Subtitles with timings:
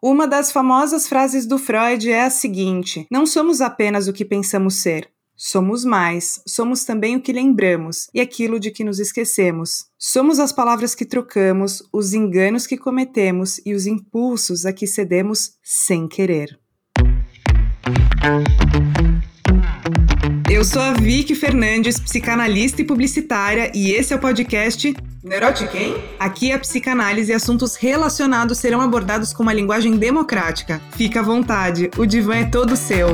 [0.00, 4.76] Uma das famosas frases do Freud é a seguinte: Não somos apenas o que pensamos
[4.76, 5.10] ser.
[5.36, 9.86] Somos mais, somos também o que lembramos e aquilo de que nos esquecemos.
[9.98, 15.54] Somos as palavras que trocamos, os enganos que cometemos e os impulsos a que cedemos
[15.64, 16.56] sem querer.
[20.48, 25.96] Eu sou a Vicky Fernandes, psicanalista e publicitária, e esse é o podcast Neurotiquem?
[26.18, 30.80] Aqui a psicanálise e assuntos relacionados serão abordados com uma linguagem democrática.
[30.92, 33.08] Fica à vontade, o divã é todo seu.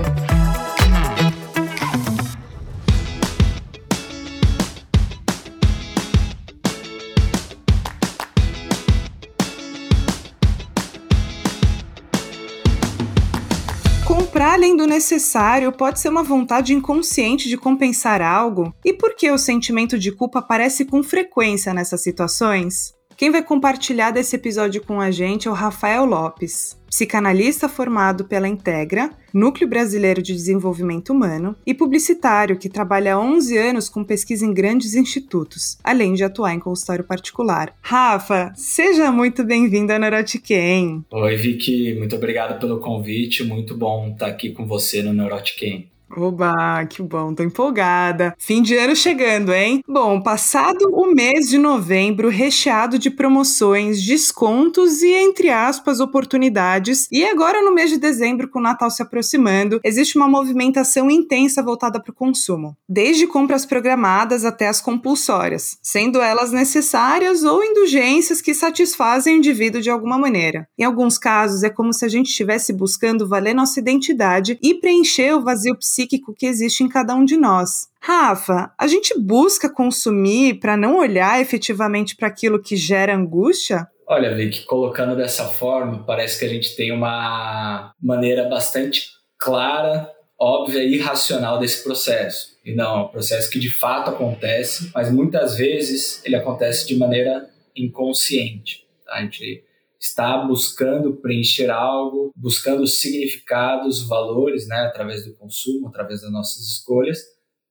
[14.64, 18.74] Além do necessário pode ser uma vontade inconsciente de compensar algo?
[18.82, 22.94] E por que o sentimento de culpa aparece com frequência nessas situações?
[23.24, 28.46] Quem vai compartilhar desse episódio com a gente é o Rafael Lopes, psicanalista formado pela
[28.46, 34.44] Integra, Núcleo Brasileiro de Desenvolvimento Humano, e publicitário que trabalha há 11 anos com pesquisa
[34.44, 37.74] em grandes institutos, além de atuar em consultório particular.
[37.80, 41.02] Rafa, seja muito bem-vindo à Neurotiquem.
[41.10, 45.93] Oi, Vicky, muito obrigado pelo convite, muito bom estar aqui com você no Neurotiquem.
[46.16, 48.36] Oba, que bom, tô empolgada.
[48.38, 49.82] Fim de ano chegando, hein?
[49.86, 57.24] Bom, passado o mês de novembro, recheado de promoções, descontos e, entre aspas, oportunidades, e
[57.24, 62.00] agora no mês de dezembro, com o Natal se aproximando, existe uma movimentação intensa voltada
[62.00, 62.76] para o consumo.
[62.88, 69.80] Desde compras programadas até as compulsórias, sendo elas necessárias ou indulgências que satisfazem o indivíduo
[69.80, 70.68] de alguma maneira.
[70.78, 75.34] Em alguns casos, é como se a gente estivesse buscando valer nossa identidade e preencher
[75.34, 77.88] o vazio psíquico psíquico que existe em cada um de nós.
[78.00, 83.86] Rafa, a gente busca consumir para não olhar efetivamente para aquilo que gera angústia?
[84.06, 90.84] Olha, Vic, colocando dessa forma, parece que a gente tem uma maneira bastante clara, óbvia
[90.84, 92.54] e racional desse processo.
[92.64, 96.96] E não, é um processo que de fato acontece, mas muitas vezes ele acontece de
[96.96, 98.86] maneira inconsciente.
[99.06, 99.14] Tá?
[99.14, 99.64] A gente
[100.04, 107.22] está buscando preencher algo, buscando significados, valores, né, através do consumo, através das nossas escolhas,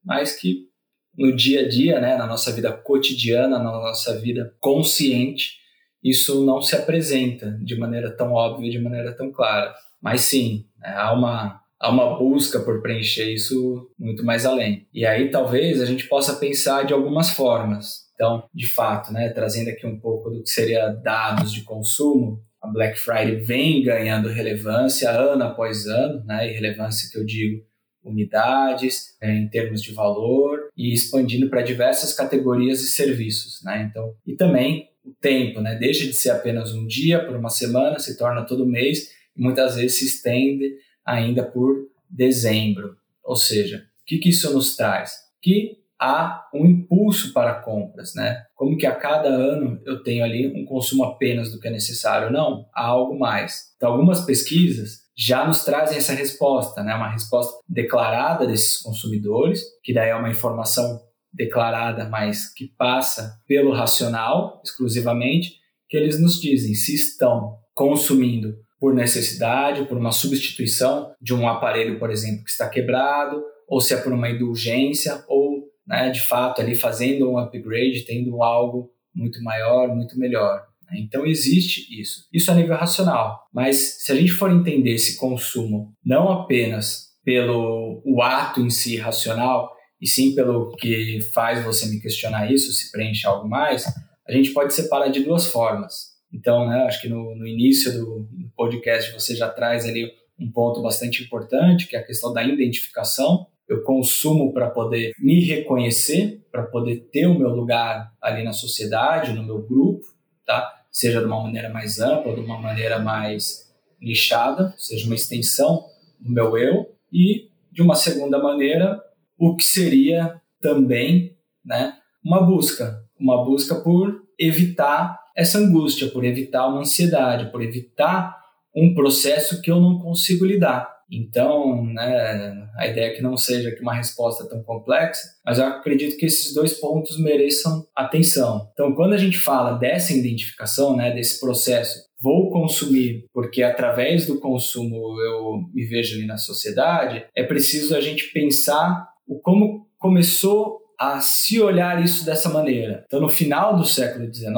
[0.04, 0.68] mas que
[1.16, 5.58] no dia a dia, né, na nossa vida cotidiana, na nossa vida consciente,
[6.02, 9.72] isso não se apresenta de maneira tão óbvia, de maneira tão clara.
[10.02, 14.88] Mas sim, né, há uma há uma busca por preencher isso muito mais além.
[14.92, 18.03] E aí talvez a gente possa pensar de algumas formas.
[18.14, 22.68] Então, de fato, né, trazendo aqui um pouco do que seria dados de consumo, a
[22.68, 27.62] Black Friday vem ganhando relevância ano após ano, né, e relevância que eu digo
[28.04, 33.88] unidades, é, em termos de valor e expandindo para diversas categorias e serviços, né?
[33.90, 35.74] Então, e também o tempo, né?
[35.76, 39.76] Deixa de ser apenas um dia por uma semana, se torna todo mês e muitas
[39.76, 42.96] vezes se estende ainda por dezembro.
[43.22, 45.14] Ou seja, o que, que isso nos traz?
[45.40, 48.42] Que há um impulso para compras, né?
[48.54, 52.32] Como que a cada ano eu tenho ali um consumo apenas do que é necessário?
[52.32, 53.72] Não, há algo mais.
[53.76, 56.94] Então, algumas pesquisas já nos trazem essa resposta, né?
[56.94, 61.00] Uma resposta declarada desses consumidores, que daí é uma informação
[61.32, 65.54] declarada, mas que passa pelo racional exclusivamente,
[65.88, 71.98] que eles nos dizem se estão consumindo por necessidade, por uma substituição de um aparelho,
[71.98, 75.53] por exemplo, que está quebrado, ou se é por uma indulgência, ou
[75.86, 80.66] né, de fato ali fazendo um upgrade, tendo algo muito maior, muito melhor.
[80.90, 80.98] Né?
[81.00, 82.26] Então existe isso.
[82.32, 83.46] Isso a nível racional.
[83.52, 88.96] Mas se a gente for entender esse consumo não apenas pelo o ato em si
[88.96, 93.86] racional, e sim pelo que faz você me questionar isso, se preenche algo mais,
[94.28, 96.14] a gente pode separar de duas formas.
[96.32, 100.82] Então, né, acho que no, no início do, podcast você já traz ali um ponto
[100.82, 106.62] bastante importante, que é a questão da identificação eu consumo para poder me reconhecer, para
[106.64, 110.06] poder ter o meu lugar ali na sociedade, no meu grupo,
[110.46, 110.82] tá?
[110.90, 115.86] Seja de uma maneira mais ampla, de uma maneira mais nichada, seja uma extensão
[116.20, 119.02] do meu eu, e de uma segunda maneira,
[119.38, 121.94] o que seria também, né,
[122.24, 128.38] uma busca, uma busca por evitar essa angústia, por evitar uma ansiedade, por evitar
[128.74, 130.93] um processo que eu não consigo lidar.
[131.10, 135.66] Então, né, a ideia é que não seja que uma resposta tão complexa, mas eu
[135.66, 138.68] acredito que esses dois pontos mereçam atenção.
[138.72, 144.40] Então, quando a gente fala dessa identificação, né, desse processo, vou consumir porque através do
[144.40, 150.80] consumo eu me vejo ali na sociedade, é preciso a gente pensar o como começou
[150.98, 153.04] a se olhar isso dessa maneira.
[153.06, 154.54] Então, no final do século XIX,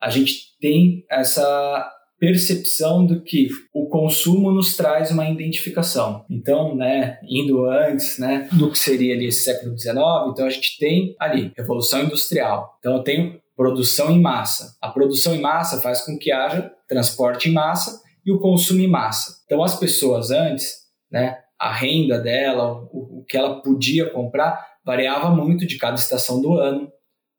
[0.00, 6.24] a gente tem essa percepção do que o consumo nos traz uma identificação.
[6.30, 9.96] Então, né, indo antes, né, do que seria ali esse século XIX,
[10.30, 12.76] então a gente tem ali revolução industrial.
[12.78, 14.76] Então eu tenho produção em massa.
[14.80, 18.88] A produção em massa faz com que haja transporte em massa e o consumo em
[18.88, 19.42] massa.
[19.44, 20.74] Então as pessoas antes,
[21.10, 26.40] né, a renda dela, o, o que ela podia comprar variava muito de cada estação
[26.40, 26.90] do ano,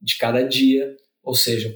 [0.01, 0.95] de cada dia.
[1.27, 1.75] Ou seja, eu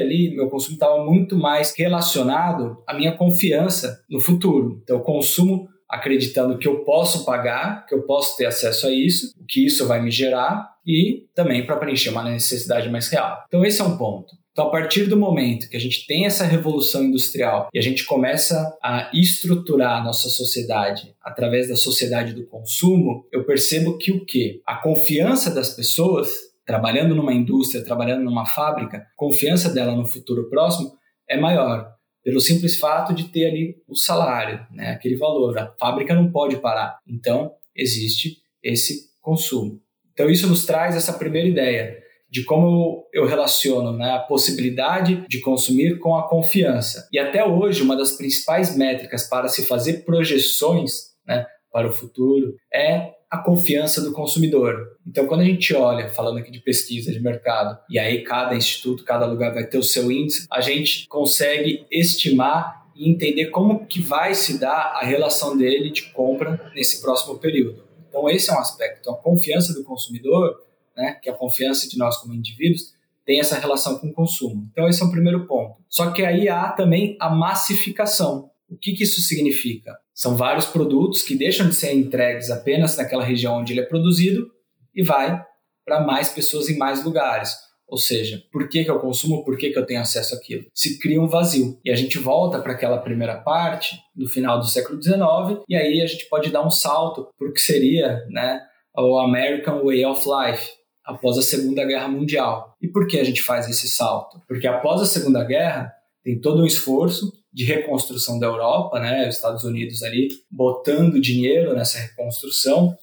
[0.00, 4.80] ali, meu consumo estava muito mais relacionado à minha confiança no futuro.
[4.82, 9.34] Então, eu consumo acreditando que eu posso pagar, que eu posso ter acesso a isso,
[9.38, 13.44] o que isso vai me gerar e também para preencher uma necessidade mais real.
[13.46, 14.34] Então, esse é um ponto.
[14.50, 18.06] Então, a partir do momento que a gente tem essa revolução industrial e a gente
[18.06, 24.24] começa a estruturar a nossa sociedade através da sociedade do consumo, eu percebo que o
[24.24, 24.62] quê?
[24.64, 30.92] A confiança das pessoas trabalhando numa indústria, trabalhando numa fábrica, confiança dela no futuro próximo
[31.28, 31.88] é maior,
[32.24, 35.56] pelo simples fato de ter ali o salário, né, aquele valor.
[35.56, 39.80] A fábrica não pode parar, então existe esse consumo.
[40.12, 45.40] Então isso nos traz essa primeira ideia de como eu relaciono né, a possibilidade de
[45.40, 47.08] consumir com a confiança.
[47.12, 51.46] E até hoje, uma das principais métricas para se fazer projeções né,
[51.76, 54.96] para o futuro é a confiança do consumidor.
[55.06, 59.04] Então, quando a gente olha, falando aqui de pesquisa de mercado, e aí cada instituto,
[59.04, 64.00] cada lugar vai ter o seu índice, a gente consegue estimar e entender como que
[64.00, 67.84] vai se dar a relação dele de compra nesse próximo período.
[68.08, 69.00] Então, esse é um aspecto.
[69.00, 70.62] Então, a confiança do consumidor,
[70.96, 72.94] né, que é a confiança de nós como indivíduos,
[73.26, 74.66] tem essa relação com o consumo.
[74.72, 75.74] Então, esse é o primeiro ponto.
[75.90, 78.50] Só que aí há também a massificação.
[78.68, 79.96] O que, que isso significa?
[80.14, 84.50] São vários produtos que deixam de ser entregues apenas naquela região onde ele é produzido
[84.94, 85.40] e vai
[85.84, 87.54] para mais pessoas em mais lugares.
[87.86, 90.64] Ou seja, por que, que eu consumo, por que, que eu tenho acesso àquilo?
[90.74, 91.78] Se cria um vazio.
[91.84, 96.02] E a gente volta para aquela primeira parte, do final do século XIX, e aí
[96.02, 98.60] a gente pode dar um salto para o que seria né,
[98.96, 100.68] o American Way of Life,
[101.04, 102.74] após a Segunda Guerra Mundial.
[102.82, 104.40] E por que a gente faz esse salto?
[104.48, 105.92] Porque após a Segunda Guerra,
[106.24, 111.74] tem todo um esforço de reconstrução da Europa, né, os Estados Unidos ali botando dinheiro
[111.74, 112.94] nessa reconstrução,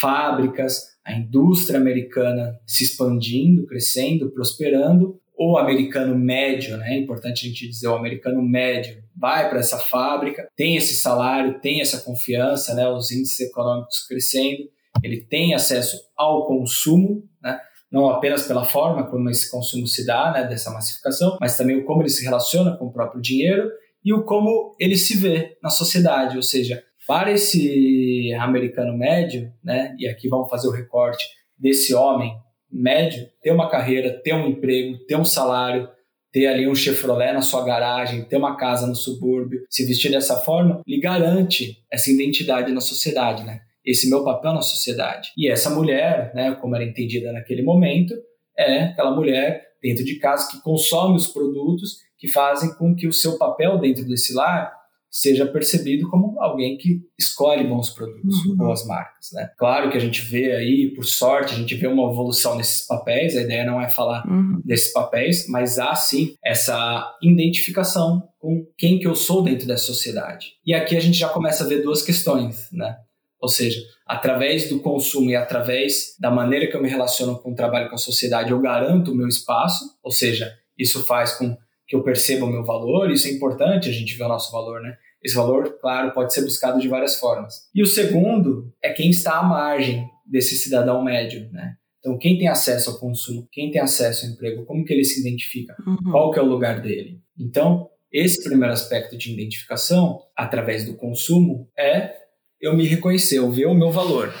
[0.00, 7.48] fábricas, a indústria americana se expandindo, crescendo, prosperando, o americano médio, né, é importante a
[7.50, 12.74] gente dizer, o americano médio vai para essa fábrica, tem esse salário, tem essa confiança,
[12.74, 14.62] né, os índices econômicos crescendo,
[15.02, 17.60] ele tem acesso ao consumo, né,
[17.92, 22.00] não apenas pela forma como esse consumo se dá, né, dessa massificação, mas também como
[22.00, 23.70] ele se relaciona com o próprio dinheiro
[24.04, 29.94] e o como ele se vê na sociedade, ou seja, para esse americano médio, né,
[29.98, 31.24] e aqui vamos fazer o recorte
[31.58, 32.32] desse homem
[32.70, 35.88] médio, ter uma carreira, ter um emprego, ter um salário,
[36.32, 40.36] ter ali um Chevrolet na sua garagem, ter uma casa no subúrbio, se vestir dessa
[40.36, 43.60] forma, lhe garante essa identidade na sociedade, né?
[43.84, 45.30] Esse meu papel na sociedade.
[45.36, 48.14] E essa mulher, né, como era entendida naquele momento,
[48.56, 53.12] é aquela mulher dentro de casa que consome os produtos que fazem com que o
[53.12, 54.80] seu papel dentro desse lar
[55.10, 58.56] seja percebido como alguém que escolhe bons produtos, uhum.
[58.56, 59.50] boas marcas, né?
[59.58, 63.36] Claro que a gente vê aí, por sorte, a gente vê uma evolução nesses papéis,
[63.36, 64.62] a ideia não é falar uhum.
[64.64, 70.52] desses papéis, mas há sim essa identificação com quem que eu sou dentro dessa sociedade.
[70.64, 72.96] E aqui a gente já começa a ver duas questões, né?
[73.40, 77.54] Ou seja, através do consumo e através da maneira que eu me relaciono com o
[77.54, 81.56] trabalho com a sociedade, eu garanto o meu espaço, ou seja, isso faz com
[81.86, 84.80] que eu perceba o meu valor, isso é importante a gente ver o nosso valor,
[84.80, 84.96] né?
[85.22, 87.68] Esse valor, claro, pode ser buscado de várias formas.
[87.74, 91.74] E o segundo é quem está à margem desse cidadão médio, né?
[91.98, 95.20] Então, quem tem acesso ao consumo, quem tem acesso ao emprego, como que ele se
[95.20, 96.12] identifica, uhum.
[96.12, 97.20] qual que é o lugar dele.
[97.38, 102.19] Então, esse primeiro aspecto de identificação, através do consumo, é
[102.60, 104.32] eu me reconhecer, eu ver o meu valor.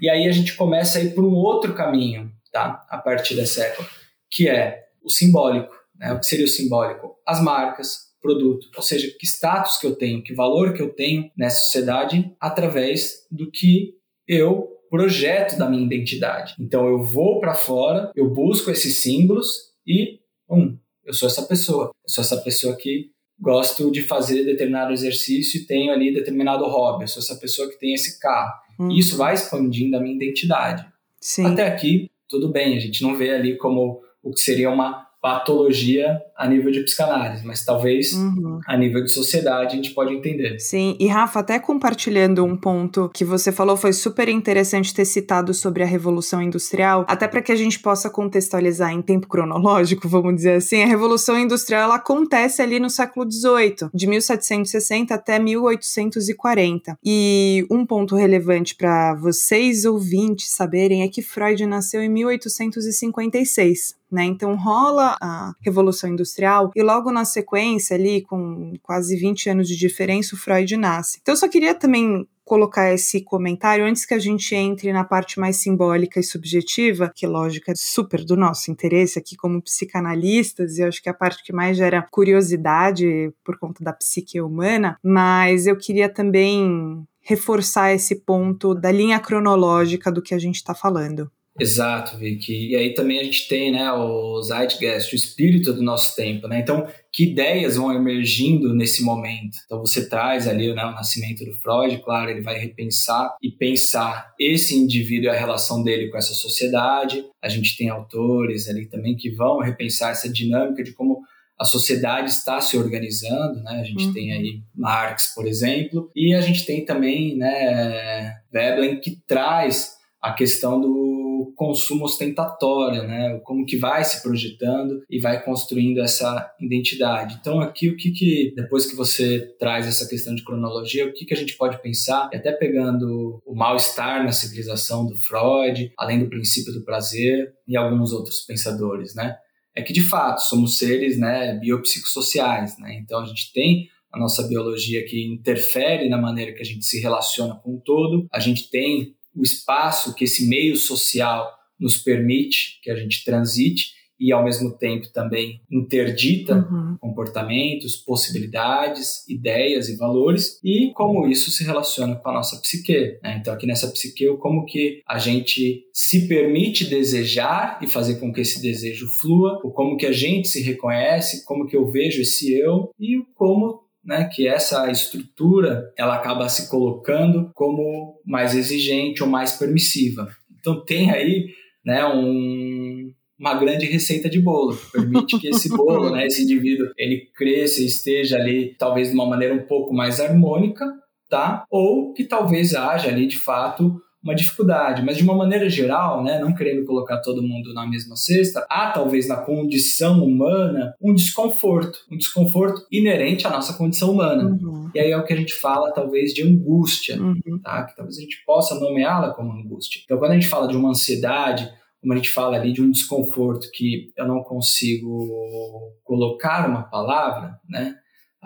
[0.00, 2.86] E aí a gente começa a ir para um outro caminho, tá?
[2.88, 3.88] A partir dessa época,
[4.30, 5.74] que é o simbólico.
[5.94, 6.12] Né?
[6.12, 7.16] O que seria o simbólico?
[7.26, 11.30] As marcas, produto, ou seja, que status que eu tenho, que valor que eu tenho
[11.36, 13.94] nessa sociedade através do que
[14.26, 16.54] eu projeto da minha identidade.
[16.58, 20.20] Então eu vou para fora, eu busco esses símbolos e
[20.50, 21.90] um, eu sou essa pessoa.
[22.04, 27.04] Eu sou essa pessoa que gosto de fazer determinado exercício e tenho ali determinado hobby.
[27.04, 28.52] Eu sou essa pessoa que tem esse carro.
[28.78, 28.90] Hum.
[28.90, 30.86] Isso vai expandindo a minha identidade.
[31.20, 31.46] Sim.
[31.46, 36.20] Até aqui, tudo bem, a gente não vê ali como o que seria uma patologia
[36.36, 38.60] a nível de psicanálise, mas talvez uhum.
[38.66, 40.60] a nível de sociedade a gente pode entender.
[40.60, 45.52] Sim, e Rafa, até compartilhando um ponto que você falou, foi super interessante ter citado
[45.54, 50.36] sobre a Revolução Industrial, até para que a gente possa contextualizar em tempo cronológico, vamos
[50.36, 56.98] dizer assim, a Revolução Industrial ela acontece ali no século XVIII, de 1760 até 1840.
[57.04, 64.24] E um ponto relevante para vocês ouvintes saberem é que Freud nasceu em 1856 né?
[64.24, 69.76] Então rola a Revolução Industrial e logo na sequência ali, com quase 20 anos de
[69.76, 71.18] diferença, o Freud nasce.
[71.20, 75.40] Então eu só queria também colocar esse comentário antes que a gente entre na parte
[75.40, 80.82] mais simbólica e subjetiva, que lógica é super do nosso interesse aqui como psicanalistas, e
[80.82, 84.96] eu acho que é a parte que mais gera curiosidade por conta da psique humana,
[85.02, 90.72] mas eu queria também reforçar esse ponto da linha cronológica do que a gente está
[90.72, 91.28] falando.
[91.58, 92.70] Exato, Vicky.
[92.70, 96.46] E aí também a gente tem né, o Zeitgeist, o espírito do nosso tempo.
[96.46, 96.60] Né?
[96.60, 99.56] Então, que ideias vão emergindo nesse momento?
[99.64, 104.34] Então, você traz ali né, o nascimento do Freud, claro, ele vai repensar e pensar
[104.38, 107.24] esse indivíduo e a relação dele com essa sociedade.
[107.42, 111.20] A gente tem autores ali também que vão repensar essa dinâmica de como
[111.58, 113.80] a sociedade está se organizando, né?
[113.80, 114.12] A gente uhum.
[114.12, 120.34] tem aí Marx, por exemplo, e a gente tem também, né, Veblen que traz a
[120.34, 121.16] questão do
[121.56, 123.40] consumo ostentatório, né?
[123.44, 127.36] Como que vai se projetando e vai construindo essa identidade.
[127.40, 131.24] Então aqui o que, que depois que você traz essa questão de cronologia, o que,
[131.24, 136.28] que a gente pode pensar, até pegando o mal-estar na civilização do Freud, além do
[136.28, 139.36] princípio do prazer e alguns outros pensadores, né?
[139.74, 142.98] É que de fato somos seres, né, biopsicossociais, né?
[143.02, 147.00] Então a gente tem a nossa biologia que interfere na maneira que a gente se
[147.00, 148.26] relaciona com o todo.
[148.32, 153.96] A gente tem o espaço que esse meio social nos permite que a gente transite
[154.18, 156.96] e ao mesmo tempo também interdita uhum.
[156.98, 163.18] comportamentos, possibilidades, ideias e valores e como isso se relaciona com a nossa psique.
[163.22, 163.38] Né?
[163.40, 168.40] Então aqui nessa psique como que a gente se permite desejar e fazer com que
[168.40, 172.52] esse desejo flua, ou como que a gente se reconhece, como que eu vejo esse
[172.52, 179.28] eu e como né, que essa estrutura ela acaba se colocando como mais exigente ou
[179.28, 180.28] mais permissiva.
[180.60, 181.48] Então tem aí
[181.84, 186.86] né, um, uma grande receita de bolo, que permite que esse bolo, né, esse indivíduo,
[186.96, 190.86] ele cresça e esteja ali talvez de uma maneira um pouco mais harmônica,
[191.28, 191.64] tá?
[191.68, 196.38] Ou que talvez haja ali de fato uma dificuldade, mas de uma maneira geral, né,
[196.40, 202.00] não querendo colocar todo mundo na mesma cesta, há talvez na condição humana um desconforto,
[202.10, 204.44] um desconforto inerente à nossa condição humana.
[204.44, 204.90] Uhum.
[204.92, 207.60] E aí é o que a gente fala talvez de angústia, uhum.
[207.62, 207.84] tá?
[207.84, 210.00] Que talvez a gente possa nomeá-la como angústia.
[210.04, 212.90] Então quando a gente fala de uma ansiedade, como a gente fala ali de um
[212.90, 217.94] desconforto que eu não consigo colocar uma palavra, né?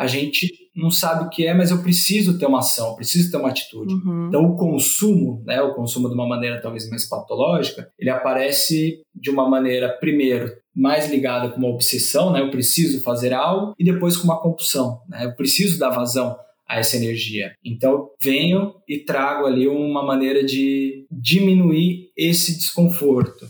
[0.01, 3.37] a gente não sabe o que é, mas eu preciso ter uma ação, preciso ter
[3.37, 3.95] uma atitude.
[3.95, 4.29] Uhum.
[4.29, 9.31] Então, o consumo, né, o consumo de uma maneira talvez mais patológica, ele aparece de
[9.31, 14.17] uma maneira, primeiro, mais ligada com uma obsessão, né, eu preciso fazer algo, e depois
[14.17, 16.37] com uma compulsão, né, eu preciso dar vazão
[16.69, 17.53] a essa energia.
[17.65, 23.47] Então, venho e trago ali uma maneira de diminuir esse desconforto.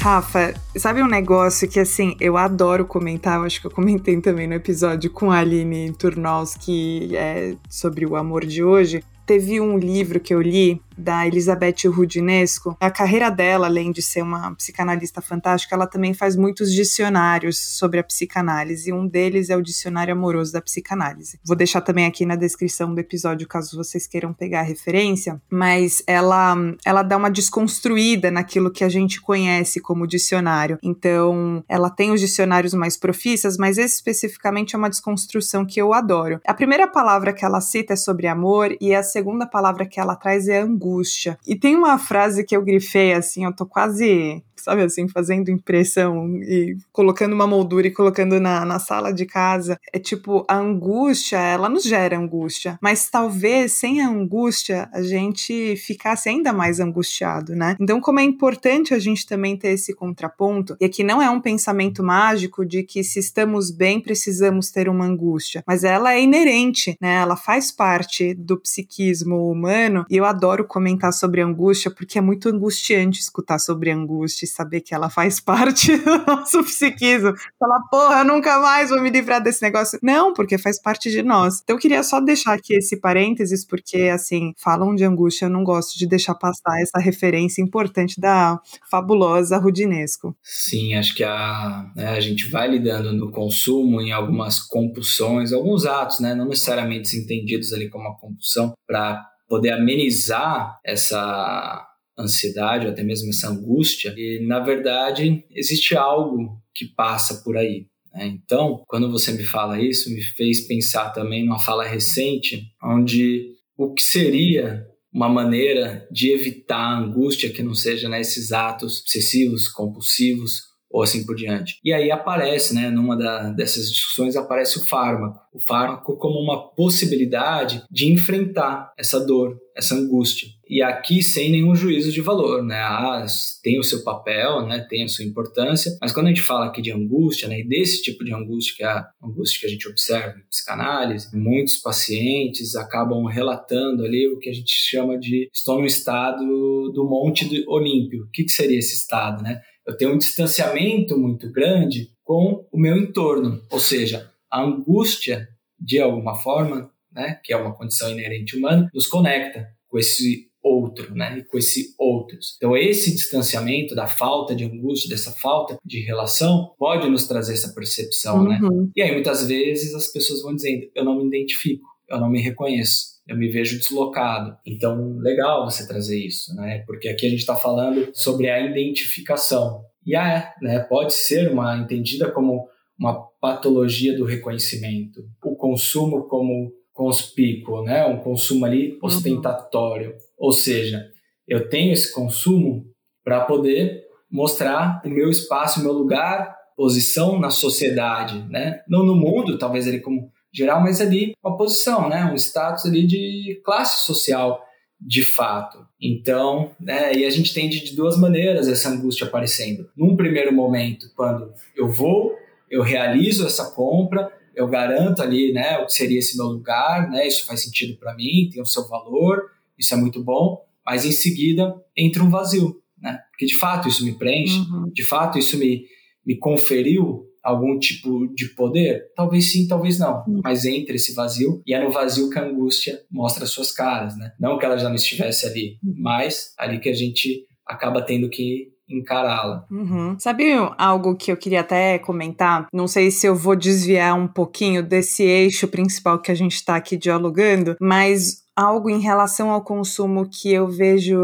[0.00, 4.46] Rafa, sabe um negócio que assim, eu adoro comentar, eu acho que eu comentei também
[4.46, 9.02] no episódio com a Aline Turnaus, que é sobre o amor de hoje.
[9.26, 14.22] Teve um livro que eu li da Elizabeth Rudinesco, a carreira dela, além de ser
[14.22, 18.92] uma psicanalista fantástica, ela também faz muitos dicionários sobre a psicanálise.
[18.92, 21.38] Um deles é o Dicionário Amoroso da Psicanálise.
[21.44, 26.02] Vou deixar também aqui na descrição do episódio, caso vocês queiram pegar a referência, mas
[26.06, 30.78] ela, ela dá uma desconstruída naquilo que a gente conhece como dicionário.
[30.82, 35.92] Então, ela tem os dicionários mais profissas, mas esse especificamente é uma desconstrução que eu
[35.94, 36.40] adoro.
[36.46, 40.16] A primeira palavra que ela cita é sobre amor e a segunda palavra que ela
[40.16, 41.38] traz é angústia angústia.
[41.46, 46.36] E tem uma frase que eu grifei assim, eu tô quase sabe assim, fazendo impressão
[46.42, 49.78] e colocando uma moldura e colocando na, na sala de casa.
[49.92, 55.76] É tipo, a angústia, ela nos gera angústia, mas talvez sem a angústia a gente
[55.76, 57.76] ficasse ainda mais angustiado, né?
[57.80, 61.40] Então, como é importante a gente também ter esse contraponto, e aqui não é um
[61.40, 66.96] pensamento mágico de que se estamos bem precisamos ter uma angústia, mas ela é inerente,
[67.00, 67.16] né?
[67.16, 72.48] Ela faz parte do psiquismo humano e eu adoro comentar sobre angústia, porque é muito
[72.48, 77.34] angustiante escutar sobre angústia e saber que ela faz parte do nosso psiquismo.
[77.58, 79.98] Falar, porra, nunca mais vou me livrar desse negócio.
[80.00, 81.60] Não, porque faz parte de nós.
[81.62, 85.64] Então eu queria só deixar aqui esse parênteses, porque, assim, falam de angústia, eu não
[85.64, 90.36] gosto de deixar passar essa referência importante da fabulosa Rudinesco.
[90.42, 95.84] Sim, acho que a, né, a gente vai lidando no consumo, em algumas compulsões, alguns
[95.84, 101.86] atos, né, não necessariamente entendidos ali como uma compulsão, para poder amenizar essa
[102.18, 104.12] ansiedade ou até mesmo essa angústia.
[104.16, 107.86] E, na verdade, existe algo que passa por aí.
[108.12, 108.26] Né?
[108.26, 113.92] Então, quando você me fala isso, me fez pensar também numa fala recente, onde o
[113.94, 119.68] que seria uma maneira de evitar a angústia que não seja nesses né, atos obsessivos,
[119.68, 121.78] compulsivos, ou assim por diante.
[121.84, 125.38] E aí aparece, né, numa da, dessas discussões, aparece o fármaco.
[125.52, 130.48] O fármaco como uma possibilidade de enfrentar essa dor, essa angústia.
[130.68, 132.76] E aqui sem nenhum juízo de valor, né?
[132.76, 133.24] Ah,
[133.62, 134.86] tem o seu papel, né?
[134.88, 137.60] Tem a sua importância, mas quando a gente fala aqui de angústia, né?
[137.60, 141.34] E desse tipo de angústia, que é a angústia que a gente observa em psicanálise,
[141.34, 146.44] muitos pacientes acabam relatando ali o que a gente chama de estou no estado
[146.92, 148.24] do Monte do Olímpio.
[148.24, 149.60] O que, que seria esse estado, né?
[149.88, 155.48] Eu tenho um distanciamento muito grande com o meu entorno, ou seja, a angústia,
[155.80, 161.14] de alguma forma, né, que é uma condição inerente humana, nos conecta com esse outro,
[161.14, 162.56] né, e com esse outros.
[162.58, 167.72] Então esse distanciamento da falta de angústia, dessa falta de relação, pode nos trazer essa
[167.72, 168.58] percepção, né?
[168.60, 168.82] uhum.
[168.82, 168.88] né?
[168.94, 172.42] E aí muitas vezes as pessoas vão dizendo, eu não me identifico, eu não me
[172.42, 174.56] reconheço eu me vejo deslocado.
[174.64, 176.82] Então, legal você trazer isso, né?
[176.86, 179.84] Porque aqui a gente está falando sobre a identificação.
[180.04, 180.78] E é, né?
[180.80, 182.66] Pode ser uma entendida como
[182.98, 185.22] uma patologia do reconhecimento.
[185.44, 188.06] O consumo como conspícuo, né?
[188.06, 188.98] Um consumo ali uhum.
[189.02, 190.16] ostentatório.
[190.38, 191.06] Ou seja,
[191.46, 192.86] eu tenho esse consumo
[193.22, 198.80] para poder mostrar o meu espaço, o meu lugar, posição na sociedade, né?
[198.88, 202.24] Não no mundo, talvez ele como geral, mas ali uma posição, né?
[202.24, 204.64] um status ali de classe social
[205.00, 205.86] de fato.
[206.00, 209.88] Então, né, e a gente tem de duas maneiras essa angústia aparecendo.
[209.96, 212.34] Num primeiro momento, quando eu vou,
[212.70, 217.26] eu realizo essa compra, eu garanto ali, né, o que seria esse meu lugar, né,
[217.26, 221.12] isso faz sentido para mim, tem o seu valor, isso é muito bom, mas em
[221.12, 223.20] seguida entra um vazio, né?
[223.30, 224.90] Porque de fato isso me preenche, uhum.
[224.92, 225.84] de fato isso me,
[226.26, 229.12] me conferiu algum tipo de poder?
[229.14, 230.24] Talvez sim, talvez não.
[230.42, 234.32] Mas entre esse vazio, e é no vazio que a angústia mostra suas caras, né?
[234.38, 235.94] Não que ela já não estivesse ali, hum.
[235.98, 239.66] mas ali que a gente acaba tendo que encará-la.
[239.70, 240.16] Uhum.
[240.18, 240.46] Sabe
[240.78, 242.66] algo que eu queria até comentar?
[242.72, 246.76] Não sei se eu vou desviar um pouquinho desse eixo principal que a gente está
[246.76, 251.16] aqui dialogando, mas algo em relação ao consumo que eu vejo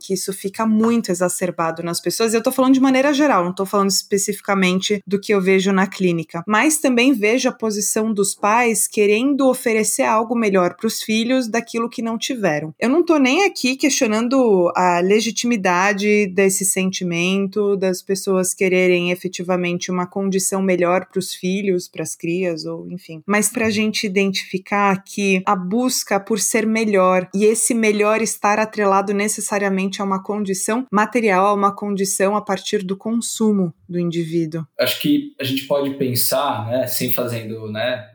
[0.00, 2.34] que isso fica muito exacerbado nas pessoas.
[2.34, 5.86] Eu tô falando de maneira geral, não tô falando especificamente do que eu vejo na
[5.86, 11.46] clínica, mas também vejo a posição dos pais querendo oferecer algo melhor para os filhos
[11.46, 12.74] daquilo que não tiveram.
[12.80, 20.04] Eu não tô nem aqui questionando a legitimidade desse sentimento das pessoas quererem efetivamente uma
[20.04, 25.04] condição melhor para os filhos, para as crias ou enfim, mas para a gente identificar
[25.04, 30.86] que a busca por ser melhor e esse melhor estar atrelado necessariamente a uma condição
[30.90, 34.66] material, a uma condição a partir do consumo do indivíduo.
[34.78, 38.06] Acho que a gente pode pensar, né, sem fazendo, né,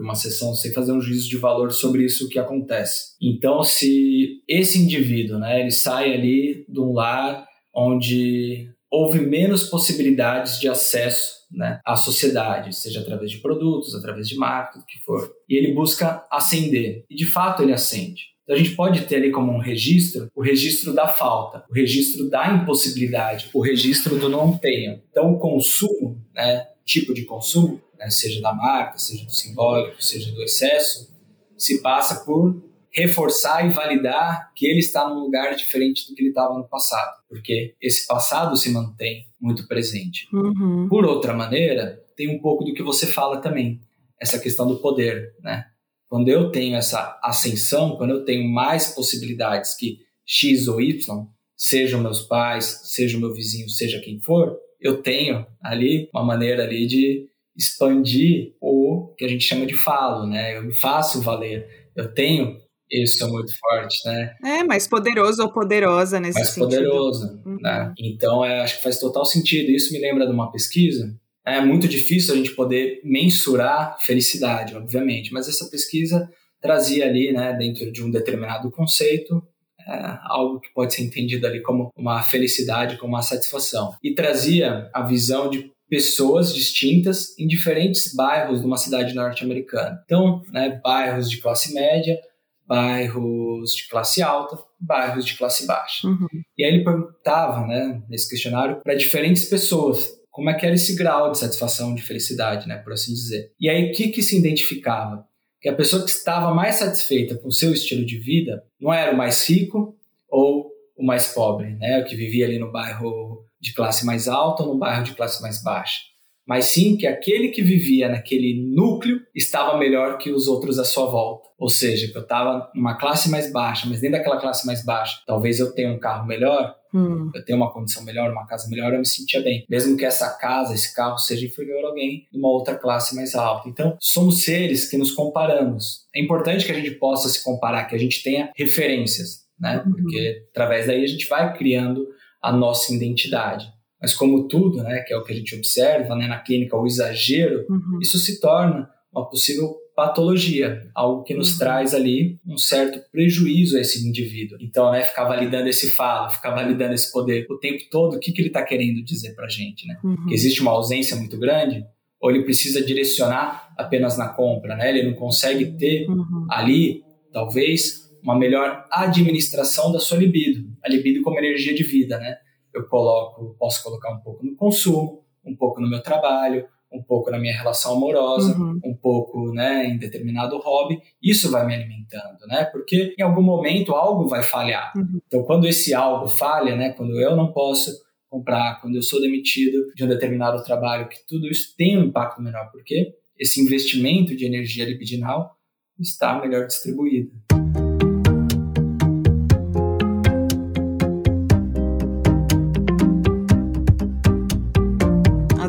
[0.00, 3.14] uma sessão, sem fazer um juízo de valor sobre isso que acontece.
[3.22, 10.58] Então, se esse indivíduo, né, ele sai ali de um lar onde houve menos possibilidades
[10.60, 15.30] de acesso né, à sociedade, seja através de produtos, através de marketing, o que for.
[15.48, 17.04] E ele busca ascender.
[17.08, 18.34] E de fato ele ascende.
[18.42, 22.28] Então a gente pode ter ali como um registro o registro da falta, o registro
[22.28, 25.00] da impossibilidade, o registro do não tenho.
[25.10, 30.30] Então o consumo, né, tipo de consumo, né, seja da marca, seja do simbólico, seja
[30.30, 31.14] do excesso,
[31.56, 32.62] se passa por
[32.94, 37.16] reforçar e validar que ele está num lugar diferente do que ele estava no passado,
[37.28, 40.28] porque esse passado se mantém muito presente.
[40.32, 40.86] Uhum.
[40.88, 43.80] Por outra maneira, tem um pouco do que você fala também,
[44.20, 45.66] essa questão do poder, né?
[46.08, 51.26] Quando eu tenho essa ascensão, quando eu tenho mais possibilidades que X ou Y,
[51.56, 56.62] sejam meus pais, seja o meu vizinho, seja quem for, eu tenho ali uma maneira
[56.62, 57.26] ali de
[57.56, 60.56] expandir o que a gente chama de falo, né?
[60.56, 61.88] Eu me faço valer.
[61.96, 64.34] Eu tenho isso é muito forte, né?
[64.44, 66.66] É, mais poderoso ou poderosa nesse mais sentido.
[66.66, 67.58] Mais poderoso, uhum.
[67.60, 67.94] né?
[67.98, 69.70] Então, é, acho que faz total sentido.
[69.70, 71.14] Isso me lembra de uma pesquisa.
[71.46, 76.28] É muito difícil a gente poder mensurar felicidade, obviamente, mas essa pesquisa
[76.60, 79.42] trazia ali, né, dentro de um determinado conceito,
[79.86, 83.94] é, algo que pode ser entendido ali como uma felicidade, como uma satisfação.
[84.02, 90.00] E trazia a visão de pessoas distintas em diferentes bairros de uma cidade norte-americana.
[90.04, 92.18] Então, né, bairros de classe média,
[92.66, 96.06] bairros de classe alta, bairros de classe baixa.
[96.06, 96.26] Uhum.
[96.56, 100.96] E aí ele perguntava, né, nesse questionário, para diferentes pessoas como é que era esse
[100.96, 103.52] grau de satisfação, de felicidade, né, por assim dizer.
[103.60, 105.24] E aí o que que se identificava?
[105.60, 109.12] Que a pessoa que estava mais satisfeita com o seu estilo de vida não era
[109.12, 109.96] o mais rico
[110.28, 114.62] ou o mais pobre, né, o que vivia ali no bairro de classe mais alta
[114.62, 116.14] ou no bairro de classe mais baixa
[116.46, 121.06] mas sim que aquele que vivia naquele núcleo estava melhor que os outros à sua
[121.06, 121.48] volta.
[121.64, 125.22] Ou seja, que eu estava numa classe mais baixa, mas dentro daquela classe mais baixa,
[125.26, 127.30] talvez eu tenha um carro melhor, hum.
[127.34, 129.64] eu tenha uma condição melhor, uma casa melhor, eu me sentia bem.
[129.66, 133.34] Mesmo que essa casa, esse carro seja inferior a alguém de uma outra classe mais
[133.34, 133.66] alta.
[133.66, 136.00] Então, somos seres que nos comparamos.
[136.14, 139.82] É importante que a gente possa se comparar, que a gente tenha referências, né?
[139.86, 139.92] Uhum.
[139.92, 142.06] Porque através daí a gente vai criando
[142.42, 143.72] a nossa identidade.
[143.98, 146.86] Mas como tudo, né, que é o que a gente observa né, na clínica, o
[146.86, 148.00] exagero, uhum.
[148.02, 151.58] isso se torna uma possível patologia, algo que nos uhum.
[151.58, 154.58] traz ali um certo prejuízo a esse indivíduo.
[154.60, 158.32] Então, né, ficar validando esse falo, ficar validando esse poder o tempo todo, o que,
[158.32, 159.98] que ele está querendo dizer para a gente, né?
[160.02, 160.26] Uhum.
[160.26, 161.84] Que existe uma ausência muito grande,
[162.20, 164.88] ou ele precisa direcionar apenas na compra, né?
[164.90, 166.46] Ele não consegue ter uhum.
[166.50, 172.36] ali, talvez, uma melhor administração da sua libido, a libido como energia de vida, né?
[172.74, 177.30] eu coloco, posso colocar um pouco no consumo, um pouco no meu trabalho, um pouco
[177.30, 178.80] na minha relação amorosa, uhum.
[178.84, 181.00] um pouco, né, em determinado hobby.
[181.22, 182.64] Isso vai me alimentando, né?
[182.64, 184.92] Porque em algum momento algo vai falhar.
[184.96, 185.20] Uhum.
[185.26, 187.90] Então, quando esse algo falha, né, quando eu não posso
[188.30, 192.40] comprar, quando eu sou demitido de um determinado trabalho, que tudo isso tem um impacto
[192.40, 195.56] menor, porque esse investimento de energia libidinal
[195.98, 197.30] está melhor distribuído.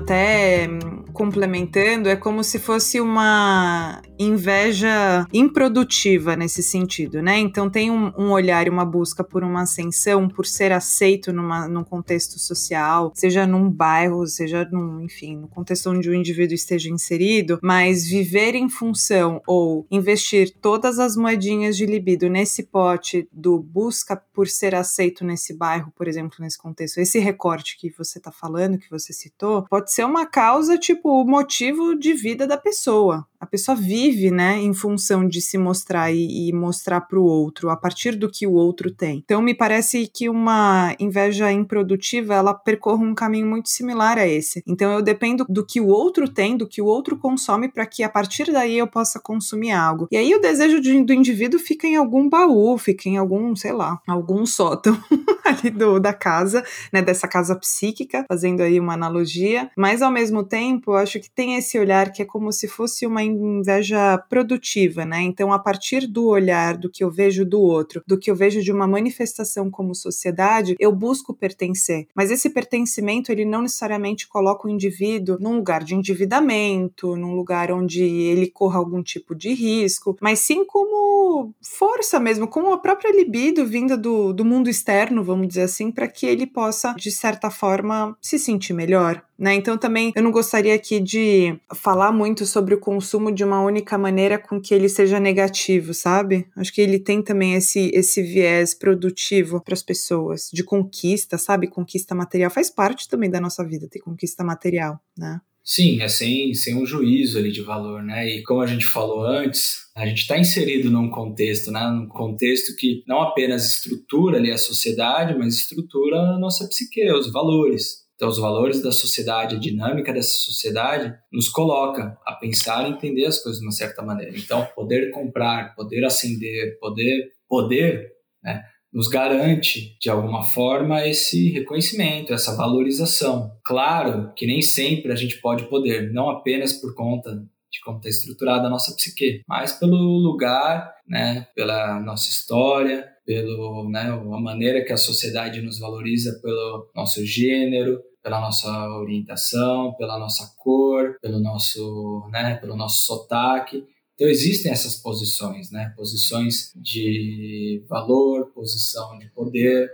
[0.06, 0.68] até
[1.15, 7.39] complementando, é como se fosse uma inveja improdutiva nesse sentido, né?
[7.39, 11.67] Então tem um, um olhar e uma busca por uma ascensão, por ser aceito numa,
[11.67, 16.89] num contexto social, seja num bairro, seja num, enfim, no contexto onde o indivíduo esteja
[16.89, 23.58] inserido, mas viver em função ou investir todas as moedinhas de libido nesse pote do
[23.58, 28.32] busca por ser aceito nesse bairro, por exemplo, nesse contexto, esse recorte que você está
[28.32, 32.58] falando, que você citou, pode ser uma causa tipo tipo, o motivo de vida da
[32.58, 33.28] pessoa.
[33.46, 37.70] A pessoa vive, né, em função de se mostrar e, e mostrar para o outro,
[37.70, 39.22] a partir do que o outro tem.
[39.24, 44.64] Então, me parece que uma inveja improdutiva, ela percorre um caminho muito similar a esse.
[44.68, 48.02] Então, eu dependo do que o outro tem, do que o outro consome, para que
[48.02, 50.08] a partir daí eu possa consumir algo.
[50.12, 53.74] E aí o desejo de, do indivíduo fica em algum baú, fica em algum, sei
[53.74, 54.98] lá, algum sótão
[55.46, 59.70] ali do, da casa, né, dessa casa psíquica, fazendo aí uma analogia.
[59.78, 63.06] Mas, ao mesmo tempo, eu acho que tem esse olhar que é como se fosse
[63.06, 65.21] uma inveja produtiva, né?
[65.21, 68.62] Então, a partir do olhar do que eu vejo do outro, do que eu vejo
[68.62, 72.08] de uma manifestação como sociedade, eu busco pertencer.
[72.15, 77.71] Mas esse pertencimento, ele não necessariamente coloca o indivíduo num lugar de endividamento, num lugar
[77.71, 83.12] onde ele corra algum tipo de risco, mas sim como força mesmo, como a própria
[83.12, 87.50] libido vinda do, do mundo externo, vamos dizer assim, para que ele possa, de certa
[87.50, 89.24] forma, se sentir melhor.
[89.38, 89.56] Né?
[89.56, 93.98] Então também eu não gostaria aqui de falar muito sobre o consumo de uma única
[93.98, 96.48] maneira com que ele seja negativo, sabe?
[96.56, 101.67] Acho que ele tem também esse, esse viés produtivo para as pessoas, de conquista, sabe?
[101.67, 105.41] Conquista material faz parte também da nossa vida, ter conquista material, né?
[105.67, 108.28] Sim, é sem, sem um juízo ali de valor, né?
[108.30, 111.89] E como a gente falou antes, a gente está inserido num contexto, né?
[111.89, 117.32] Num contexto que não apenas estrutura ali a sociedade, mas estrutura a nossa psique, os
[117.32, 118.05] valores.
[118.15, 123.25] Então, os valores da sociedade, a dinâmica dessa sociedade, nos coloca a pensar e entender
[123.25, 124.38] as coisas de uma certa maneira.
[124.38, 132.34] Então, poder comprar, poder ascender, poder, poder, né, nos garante, de alguma forma, esse reconhecimento,
[132.34, 133.51] essa valorização.
[133.65, 137.36] Claro que nem sempre a gente pode poder, não apenas por conta
[137.69, 143.90] de como está estruturada a nossa psique, mas pelo lugar, né, pela nossa história, pelo,
[143.90, 150.18] né, a maneira que a sociedade nos valoriza pelo nosso gênero, pela nossa orientação, pela
[150.20, 153.84] nossa cor, pelo nosso, né, pelo nosso sotaque.
[154.16, 159.92] Então existem essas posições, né, posições de valor, posição de poder,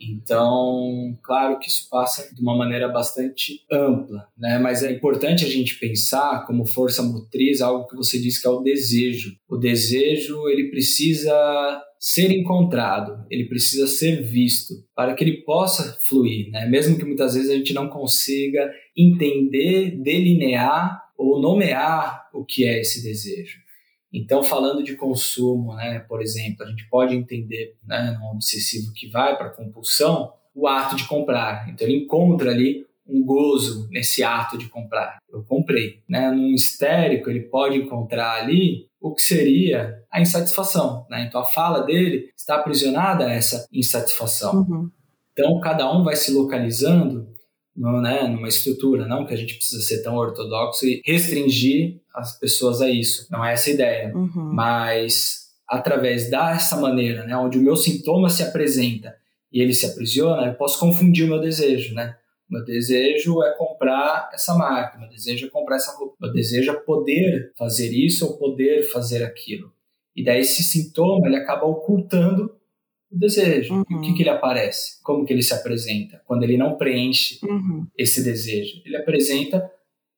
[0.00, 4.58] Então, claro que isso passa de uma maneira bastante ampla, né?
[4.58, 8.50] Mas é importante a gente pensar como força motriz algo que você disse que é
[8.50, 9.36] o desejo.
[9.46, 16.50] O desejo, ele precisa ser encontrado, ele precisa ser visto para que ele possa fluir,
[16.50, 16.64] né?
[16.66, 22.80] Mesmo que muitas vezes a gente não consiga entender, delinear ou nomear o que é
[22.80, 23.58] esse desejo.
[24.10, 29.06] Então, falando de consumo, né, por exemplo, a gente pode entender, né, no obsessivo que
[29.06, 31.68] vai para a compulsão, o ato de comprar.
[31.68, 35.18] Então, ele encontra ali um gozo nesse ato de comprar.
[35.32, 36.02] Eu comprei.
[36.08, 36.30] Né?
[36.30, 41.06] No histérico, ele pode encontrar ali o que seria a insatisfação.
[41.10, 41.24] Né?
[41.26, 44.60] Então, a fala dele está aprisionada a essa insatisfação.
[44.60, 44.90] Uhum.
[45.32, 47.28] Então, cada um vai se localizando
[47.74, 52.38] no, né, numa estrutura, não que a gente precisa ser tão ortodoxo e restringir as
[52.38, 53.26] pessoas a isso.
[53.30, 54.14] Não é essa a ideia.
[54.14, 54.52] Uhum.
[54.52, 59.14] Mas através dessa maneira, né, onde o meu sintoma se apresenta
[59.52, 62.16] e ele se aprisiona, eu posso confundir o meu desejo, né?
[62.50, 66.74] Meu desejo é comprar essa marca, meu desejo é comprar essa roupa, meu desejo é
[66.74, 69.72] poder fazer isso ou poder fazer aquilo.
[70.16, 72.56] E daí esse sintoma ele acaba ocultando
[73.10, 73.74] o desejo.
[73.74, 73.84] Uhum.
[73.88, 74.14] E o que, uhum.
[74.14, 75.02] que ele aparece?
[75.02, 76.20] Como que ele se apresenta?
[76.26, 77.86] Quando ele não preenche uhum.
[77.96, 78.82] esse desejo.
[78.84, 79.70] Ele apresenta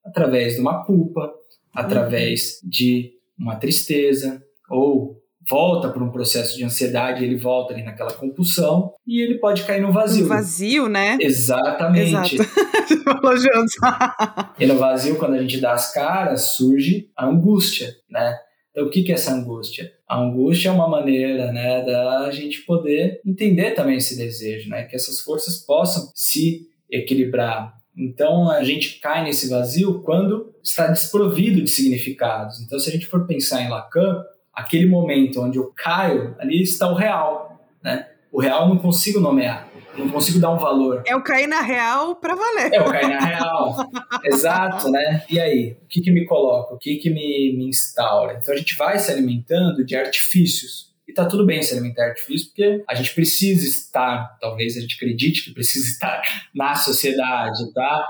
[0.04, 1.32] através de uma culpa,
[1.72, 2.70] através uhum.
[2.70, 8.92] de uma tristeza, ou volta para um processo de ansiedade, ele volta ali naquela compulsão
[9.06, 10.22] e ele pode cair no vazio.
[10.22, 11.18] No vazio, né?
[11.20, 12.36] Exatamente.
[12.36, 12.52] Exato.
[14.58, 18.36] e no vazio, quando a gente dá as caras, surge a angústia, né?
[18.70, 19.92] Então, o que é essa angústia?
[20.08, 24.96] A angústia é uma maneira, né, da gente poder entender também esse desejo, né, que
[24.96, 27.74] essas forças possam se equilibrar.
[27.96, 32.60] Então, a gente cai nesse vazio quando está desprovido de significados.
[32.60, 34.22] Então, se a gente for pensar em Lacan,
[34.54, 38.08] aquele momento onde eu caio, ali está o real, né?
[38.30, 41.02] O real eu não consigo nomear não consigo dar um valor.
[41.06, 42.72] É o cair na real para valer.
[42.72, 43.76] É o cair na real.
[44.24, 45.24] Exato, né?
[45.28, 46.74] E aí, o que que me coloca?
[46.74, 48.38] O que que me, me instaura?
[48.40, 50.92] Então a gente vai se alimentando de artifícios.
[51.06, 54.80] E tá tudo bem se alimentar de artifícios, porque a gente precisa estar, talvez a
[54.80, 56.22] gente acredite que precisa estar
[56.54, 58.06] na sociedade, tá?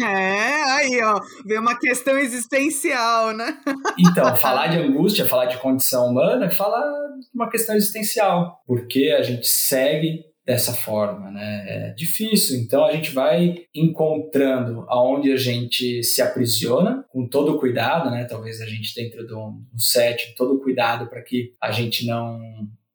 [0.00, 3.56] É, aí, ó, vem uma questão existencial, né?
[3.98, 6.82] Então, falar de angústia, falar de condição humana, é falar
[7.18, 11.64] de uma questão existencial, porque a gente segue dessa forma, né?
[11.66, 17.58] É difícil, então a gente vai encontrando aonde a gente se aprisiona com todo o
[17.58, 18.24] cuidado, né?
[18.24, 22.06] Talvez a gente dentro de um, um set, todo o cuidado para que a gente
[22.06, 22.38] não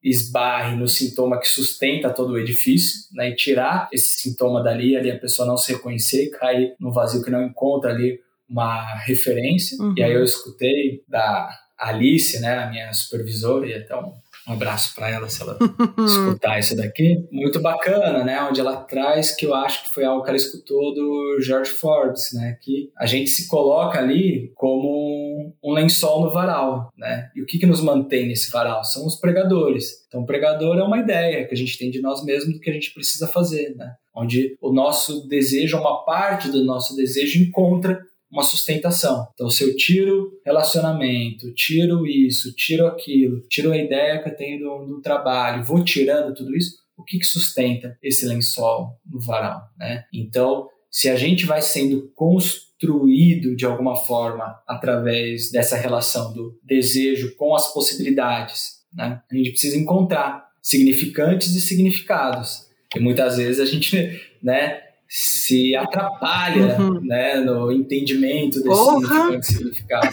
[0.02, 3.30] esbarre no sintoma que sustenta todo o edifício, né?
[3.30, 7.22] E tirar esse sintoma dali, ali a pessoa não se reconhecer e cair no vazio
[7.22, 9.80] que não encontra ali uma referência.
[9.80, 9.94] Uhum.
[9.96, 14.12] E aí eu escutei da Alice, né, a minha supervisora, e até um
[14.48, 15.58] um abraço para ela se ela
[16.06, 17.24] escutar isso daqui.
[17.30, 18.42] Muito bacana, né?
[18.42, 22.32] Onde ela traz que eu acho que foi algo que ela escutou do George Forbes,
[22.32, 22.56] né?
[22.60, 27.30] Que a gente se coloca ali como um lençol no varal, né?
[27.34, 28.84] E o que, que nos mantém nesse varal?
[28.84, 30.00] São os pregadores.
[30.08, 32.72] Então, pregador é uma ideia que a gente tem de nós mesmos do que a
[32.72, 33.94] gente precisa fazer, né?
[34.14, 38.00] Onde o nosso desejo, uma parte do nosso desejo encontra
[38.30, 39.26] uma sustentação.
[39.34, 44.86] Então, se eu tiro relacionamento, tiro isso, tiro aquilo, tiro a ideia que eu tenho
[44.86, 49.62] do, trabalho, vou tirando tudo isso, o que, que sustenta esse lençol no varal?
[49.76, 50.04] Né?
[50.12, 57.34] Então, se a gente vai sendo construído de alguma forma através dessa relação do desejo
[57.36, 59.20] com as possibilidades, né?
[59.30, 62.68] a gente precisa encontrar significantes e significados.
[62.94, 67.00] E muitas vezes a gente né, se atrapalha uhum.
[67.02, 70.06] né, no entendimento desse significado.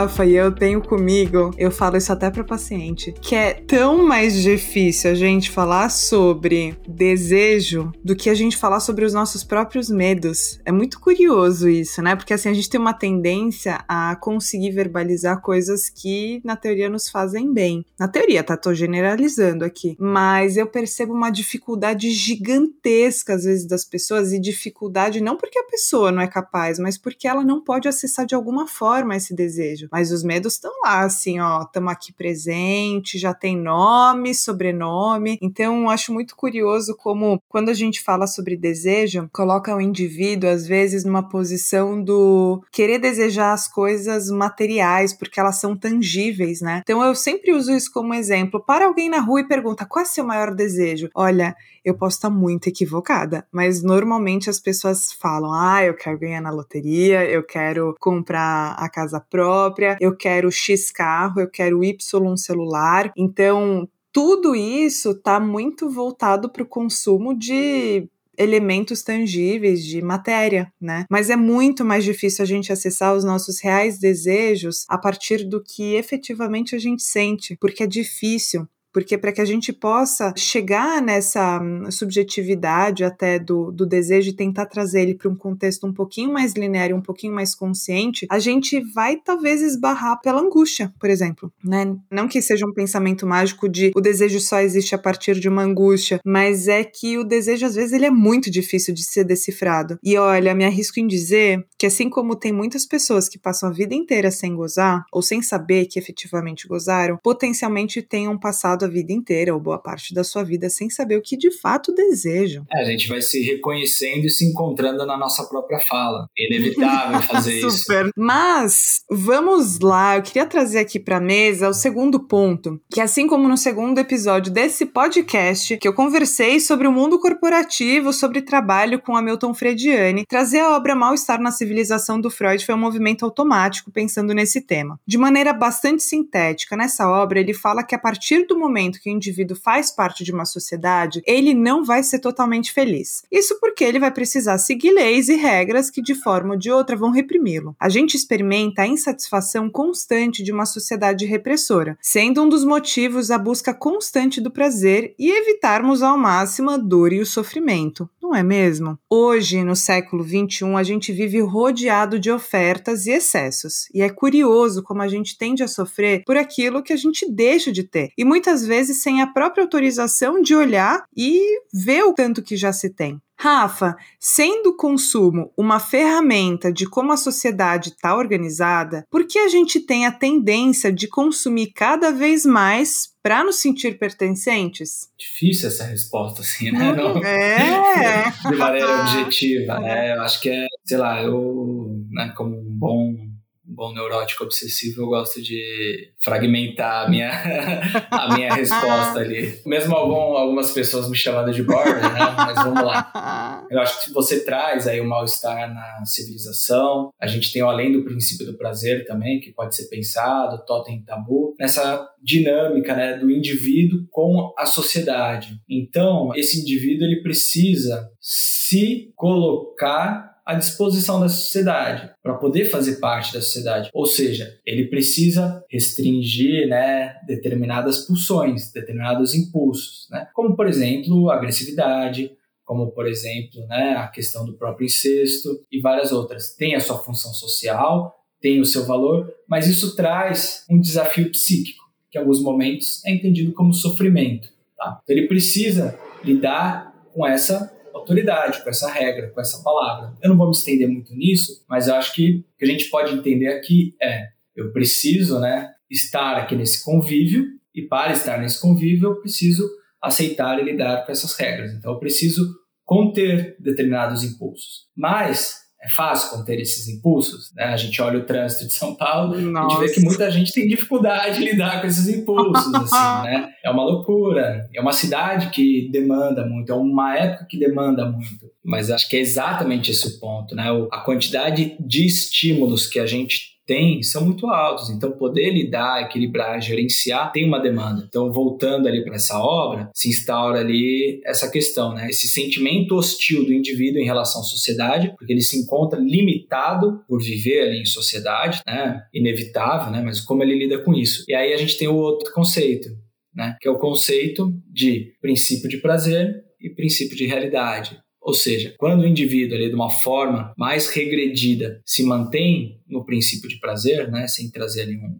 [0.00, 4.34] Rafa, e eu tenho comigo, eu falo isso até para paciente, que é tão mais
[4.42, 9.90] difícil a gente falar sobre desejo do que a gente falar sobre os nossos próprios
[9.90, 10.58] medos.
[10.64, 12.16] É muito curioso isso, né?
[12.16, 17.10] Porque assim, a gente tem uma tendência a conseguir verbalizar coisas que na teoria nos
[17.10, 17.84] fazem bem.
[17.98, 18.56] Na teoria, tá?
[18.56, 19.96] Tô generalizando aqui.
[20.00, 25.64] Mas eu percebo uma dificuldade gigantesca às vezes das pessoas e dificuldade não porque a
[25.64, 29.50] pessoa não é capaz, mas porque ela não pode acessar de alguma forma esse desejo
[29.50, 29.88] desejo.
[29.90, 35.38] Mas os medos estão lá, assim, ó, estamos aqui presente, já tem nome, sobrenome.
[35.42, 40.66] Então, acho muito curioso como, quando a gente fala sobre desejo, coloca o indivíduo, às
[40.66, 46.80] vezes, numa posição do querer desejar as coisas materiais, porque elas são tangíveis, né?
[46.82, 48.60] Então, eu sempre uso isso como exemplo.
[48.60, 51.08] Para alguém na rua e pergunta qual é seu maior desejo?
[51.14, 56.40] Olha, eu posso estar muito equivocada, mas normalmente as pessoas falam: ah, eu quero ganhar
[56.40, 62.36] na loteria, eu quero comprar a casa própria, eu quero X carro, eu quero Y
[62.36, 63.12] celular.
[63.16, 71.04] Então, tudo isso está muito voltado para o consumo de elementos tangíveis de matéria, né?
[71.10, 75.62] Mas é muito mais difícil a gente acessar os nossos reais desejos a partir do
[75.62, 81.00] que efetivamente a gente sente, porque é difícil porque para que a gente possa chegar
[81.02, 86.32] nessa subjetividade até do, do desejo e tentar trazer ele para um contexto um pouquinho
[86.32, 91.52] mais linear um pouquinho mais consciente, a gente vai talvez esbarrar pela angústia, por exemplo,
[91.62, 91.96] né?
[92.10, 95.62] Não que seja um pensamento mágico de o desejo só existe a partir de uma
[95.62, 99.98] angústia, mas é que o desejo às vezes ele é muito difícil de ser decifrado.
[100.02, 103.72] E olha, me arrisco em dizer que assim como tem muitas pessoas que passam a
[103.72, 108.88] vida inteira sem gozar ou sem saber que efetivamente gozaram, potencialmente tenham passado passado a
[108.88, 112.64] vida inteira, ou boa parte da sua vida, sem saber o que de fato desejam.
[112.72, 116.26] É, a gente vai se reconhecendo e se encontrando na nossa própria fala.
[116.38, 118.06] É inevitável fazer Super.
[118.06, 118.12] isso.
[118.16, 123.48] Mas, vamos lá, eu queria trazer aqui pra mesa o segundo ponto, que assim como
[123.48, 129.16] no segundo episódio desse podcast, que eu conversei sobre o mundo corporativo, sobre trabalho com
[129.16, 134.34] Hamilton Frediani, trazer a obra Mal-Estar na Civilização do Freud foi um movimento automático pensando
[134.34, 134.98] nesse tema.
[135.06, 139.10] De maneira bastante sintética, nessa obra ele fala que a partir do momento momento que
[139.10, 143.24] o indivíduo faz parte de uma sociedade, ele não vai ser totalmente feliz.
[143.30, 146.96] Isso porque ele vai precisar seguir leis e regras que, de forma ou de outra,
[146.96, 147.74] vão reprimi-lo.
[147.80, 153.38] A gente experimenta a insatisfação constante de uma sociedade repressora, sendo um dos motivos a
[153.38, 158.08] busca constante do prazer e evitarmos ao máximo a dor e o sofrimento.
[158.30, 158.96] Não é mesmo?
[159.10, 164.84] Hoje, no século XXI, a gente vive rodeado de ofertas e excessos, e é curioso
[164.84, 168.12] como a gente tende a sofrer por aquilo que a gente deixa de ter.
[168.16, 171.40] E muitas vezes sem a própria autorização de olhar e
[171.74, 173.20] ver o tanto que já se tem.
[173.42, 179.48] Rafa, sendo o consumo uma ferramenta de como a sociedade está organizada, por que a
[179.48, 185.08] gente tem a tendência de consumir cada vez mais para nos sentir pertencentes?
[185.18, 186.92] Difícil essa resposta, assim, né?
[186.92, 188.30] Não, é.
[188.46, 190.14] de maneira objetiva, né?
[190.14, 193.29] Eu acho que é, sei lá, eu, né, como um bom
[193.70, 197.30] bom neurótico obsessivo, eu gosto de fragmentar a minha,
[198.10, 199.60] a minha resposta ali.
[199.64, 202.34] Mesmo algum, algumas pessoas me chamando de border, né?
[202.36, 203.66] Mas vamos lá.
[203.70, 207.10] Eu acho que você traz aí o mal-estar na civilização.
[207.20, 211.02] A gente tem o além do princípio do prazer também, que pode ser pensado, totem
[211.04, 215.60] tabu, nessa dinâmica né, do indivíduo com a sociedade.
[215.68, 223.32] Então, esse indivíduo ele precisa se colocar à disposição da sociedade para poder fazer parte
[223.32, 223.88] da sociedade.
[223.94, 230.26] Ou seja, ele precisa restringir né, determinadas pulsões, determinados impulsos, né?
[230.34, 232.32] como por exemplo agressividade,
[232.64, 236.52] como por exemplo né, a questão do próprio incesto e várias outras.
[236.56, 241.84] Tem a sua função social, tem o seu valor, mas isso traz um desafio psíquico,
[242.10, 244.48] que em alguns momentos é entendido como sofrimento.
[244.76, 244.98] Tá?
[245.04, 250.14] Então ele precisa lidar com essa autoridade, com essa regra, com essa palavra.
[250.22, 252.86] Eu não vou me estender muito nisso, mas eu acho que o que a gente
[252.90, 258.60] pode entender aqui é: eu preciso né, estar aqui nesse convívio, e para estar nesse
[258.60, 259.68] convívio, eu preciso
[260.02, 261.72] aceitar e lidar com essas regras.
[261.72, 264.88] Então, eu preciso conter determinados impulsos.
[264.96, 267.64] Mas é fácil conter esses impulsos, né?
[267.64, 269.66] A gente olha o trânsito de São Paulo, Nossa.
[269.66, 273.48] a gente vê que muita gente tem dificuldade de lidar com esses impulsos, assim, né?
[273.64, 274.68] É uma loucura.
[274.74, 278.50] É uma cidade que demanda muito, é uma época que demanda muito.
[278.62, 280.66] Mas acho que é exatamente esse o ponto, né?
[280.92, 284.90] A quantidade de estímulos que a gente tem são muito altos.
[284.90, 288.04] Então, poder lidar, equilibrar, gerenciar tem uma demanda.
[288.08, 292.08] Então, voltando ali para essa obra, se instaura ali essa questão, né?
[292.10, 297.22] Esse sentimento hostil do indivíduo em relação à sociedade, porque ele se encontra limitado por
[297.22, 299.04] viver ali em sociedade, né?
[299.14, 300.02] Inevitável, né?
[300.04, 301.22] Mas como ele lida com isso?
[301.28, 302.88] E aí a gente tem o outro conceito,
[303.32, 303.56] né?
[303.60, 307.96] Que é o conceito de princípio de prazer e princípio de realidade.
[308.20, 313.48] Ou seja, quando o indivíduo ali de uma forma mais regredida se mantém no princípio
[313.48, 315.18] de prazer, né, sem trazer ali um,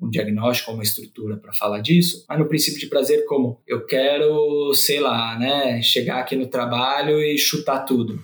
[0.00, 3.84] um diagnóstico ou uma estrutura para falar disso, mas no princípio de prazer como eu
[3.84, 8.20] quero, sei lá, né, chegar aqui no trabalho e chutar tudo.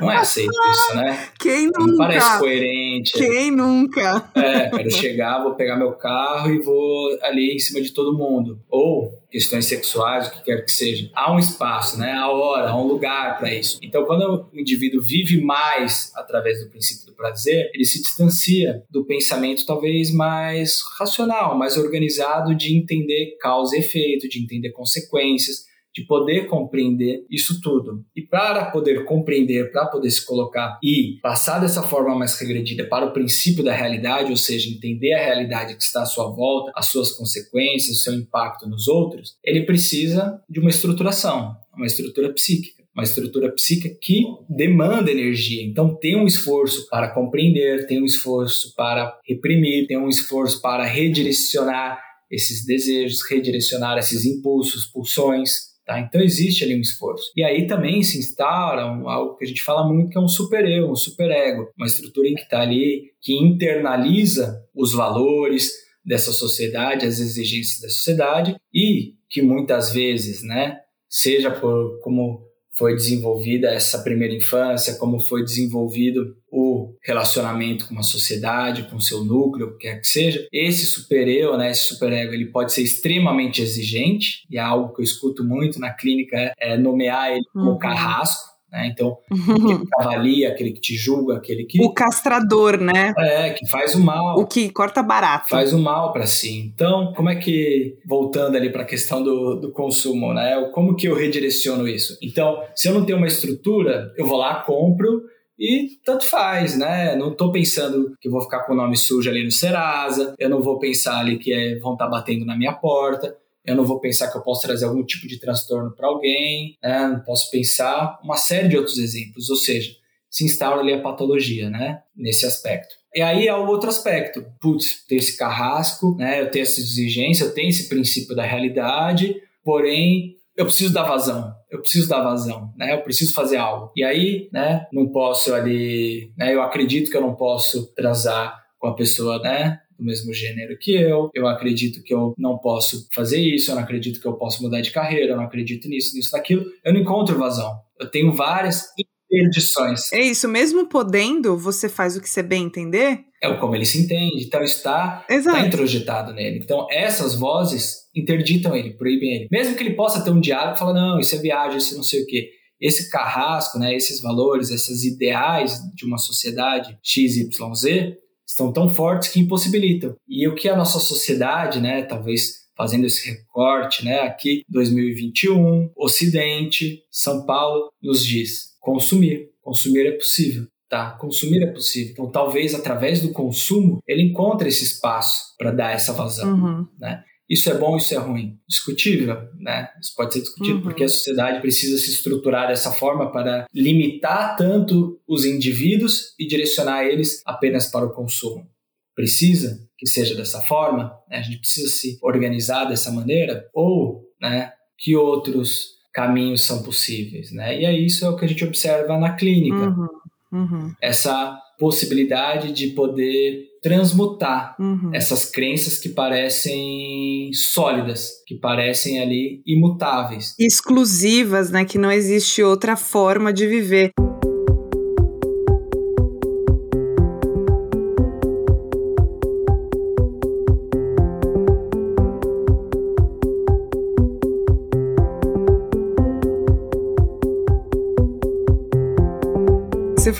[0.00, 1.28] Não é aceito isso, né?
[1.38, 1.86] Quem nunca?
[1.86, 3.12] Não parece coerente.
[3.12, 4.30] Quem nunca?
[4.34, 8.60] É, quero chegar, vou pegar meu carro e vou ali em cima de todo mundo.
[8.68, 11.10] Ou questões sexuais, o que quer que seja.
[11.14, 12.12] Há um espaço, né?
[12.12, 13.78] Há hora, há um lugar para isso.
[13.82, 19.04] Então, quando o indivíduo vive mais através do princípio do prazer, ele se distancia do
[19.04, 26.04] pensamento talvez mais racional, mais organizado de entender causa e efeito, de entender consequências, de
[26.04, 28.04] poder compreender isso tudo.
[28.14, 33.06] E para poder compreender, para poder se colocar e passar dessa forma mais regredida para
[33.06, 36.86] o princípio da realidade, ou seja, entender a realidade que está à sua volta, as
[36.86, 42.80] suas consequências, o seu impacto nos outros, ele precisa de uma estruturação, uma estrutura psíquica
[42.94, 45.62] uma estrutura psíquica que demanda energia.
[45.64, 50.84] Então, tem um esforço para compreender, tem um esforço para reprimir, tem um esforço para
[50.84, 55.98] redirecionar esses desejos, redirecionar esses impulsos, pulsões, Tá?
[55.98, 57.32] Então existe ali um esforço.
[57.36, 60.28] E aí também se instaura um, algo que a gente fala muito que é um
[60.28, 65.72] super-eu, um super-ego, uma estrutura que está ali, que internaliza os valores
[66.04, 70.78] dessa sociedade, as exigências da sociedade e que muitas vezes, né,
[71.08, 72.46] seja por como
[72.80, 79.22] foi desenvolvida essa primeira infância, como foi desenvolvido o relacionamento com uma sociedade, com seu
[79.22, 80.48] núcleo, o que quer que seja.
[80.50, 85.04] Esse super-eu, né, esse super-ego, ele pode ser extremamente exigente, e é algo que eu
[85.04, 87.78] escuto muito na clínica, é, é nomear ele como uhum.
[87.78, 88.86] carrasco, né?
[88.86, 91.82] Então, aquele que avalia, aquele que te julga, aquele que.
[91.82, 93.12] O castrador, né?
[93.18, 94.38] É, que faz o mal.
[94.38, 95.48] O que corta barato.
[95.48, 96.72] Faz o mal para si.
[96.72, 100.70] Então, como é que, voltando ali para a questão do, do consumo, né?
[100.72, 102.16] Como que eu redireciono isso?
[102.22, 105.22] Então, se eu não tenho uma estrutura, eu vou lá, compro
[105.58, 107.14] e tanto faz, né?
[107.16, 110.62] Não tô pensando que vou ficar com o nome sujo ali no Serasa, eu não
[110.62, 113.36] vou pensar ali que é, vão estar tá batendo na minha porta
[113.70, 117.08] eu não vou pensar que eu posso trazer algum tipo de transtorno para alguém, né?
[117.08, 119.90] não posso pensar uma série de outros exemplos, ou seja,
[120.30, 122.02] se instaura ali a patologia, né?
[122.16, 122.94] Nesse aspecto.
[123.14, 124.44] E aí há o outro aspecto.
[124.60, 126.40] Putz, tem esse carrasco, né?
[126.40, 131.52] Eu tenho essa exigência, eu tenho esse princípio da realidade, porém eu preciso dar vazão,
[131.70, 132.94] eu preciso dar vazão, né?
[132.94, 133.90] Eu preciso fazer algo.
[133.96, 134.86] E aí, né?
[134.92, 136.54] Não posso ali, né?
[136.54, 139.80] Eu acredito que eu não posso transar com a pessoa, né?
[140.00, 143.82] Do mesmo gênero que eu, eu acredito que eu não posso fazer isso, eu não
[143.82, 146.64] acredito que eu posso mudar de carreira, eu não acredito nisso, nisso, naquilo.
[146.84, 147.78] Eu não encontro vazão.
[147.98, 148.86] Eu tenho várias
[149.30, 150.12] interdições.
[150.12, 153.20] É isso, mesmo podendo, você faz o que você bem entender?
[153.42, 156.60] É o como ele se entende, então está, está introjetado nele.
[156.62, 159.48] Então essas vozes interditam ele, proíbem ele.
[159.50, 162.02] Mesmo que ele possa ter um diálogo e falar, não, isso é viagem, isso não
[162.02, 162.50] sei o quê.
[162.80, 168.16] Esse carrasco, né, esses valores, esses ideais de uma sociedade XYZ,
[168.50, 170.14] estão tão fortes que impossibilitam.
[170.28, 177.02] E o que a nossa sociedade, né, talvez fazendo esse recorte, né, aqui 2021, Ocidente,
[177.10, 180.66] São Paulo nos diz: consumir, consumir é possível.
[180.88, 182.10] Tá, consumir é possível.
[182.12, 186.86] Então, talvez através do consumo ele encontre esse espaço para dar essa vazão, uhum.
[186.98, 187.22] né?
[187.50, 188.56] Isso é bom, isso é ruim?
[188.68, 189.88] Discutível, né?
[190.00, 190.82] Isso pode ser discutido uhum.
[190.82, 197.04] porque a sociedade precisa se estruturar dessa forma para limitar tanto os indivíduos e direcionar
[197.04, 198.70] eles apenas para o consumo.
[199.16, 201.38] Precisa que seja dessa forma, né?
[201.38, 207.80] a gente precisa se organizar dessa maneira ou, né, que outros caminhos são possíveis, né?
[207.80, 209.76] E aí isso é o que a gente observa na clínica.
[209.76, 210.08] Uhum.
[210.52, 210.94] Uhum.
[211.00, 215.10] Essa possibilidade de poder transmutar uhum.
[215.14, 220.54] essas crenças que parecem sólidas, que parecem ali imutáveis.
[220.58, 221.84] Exclusivas, né?
[221.84, 224.12] Que não existe outra forma de viver.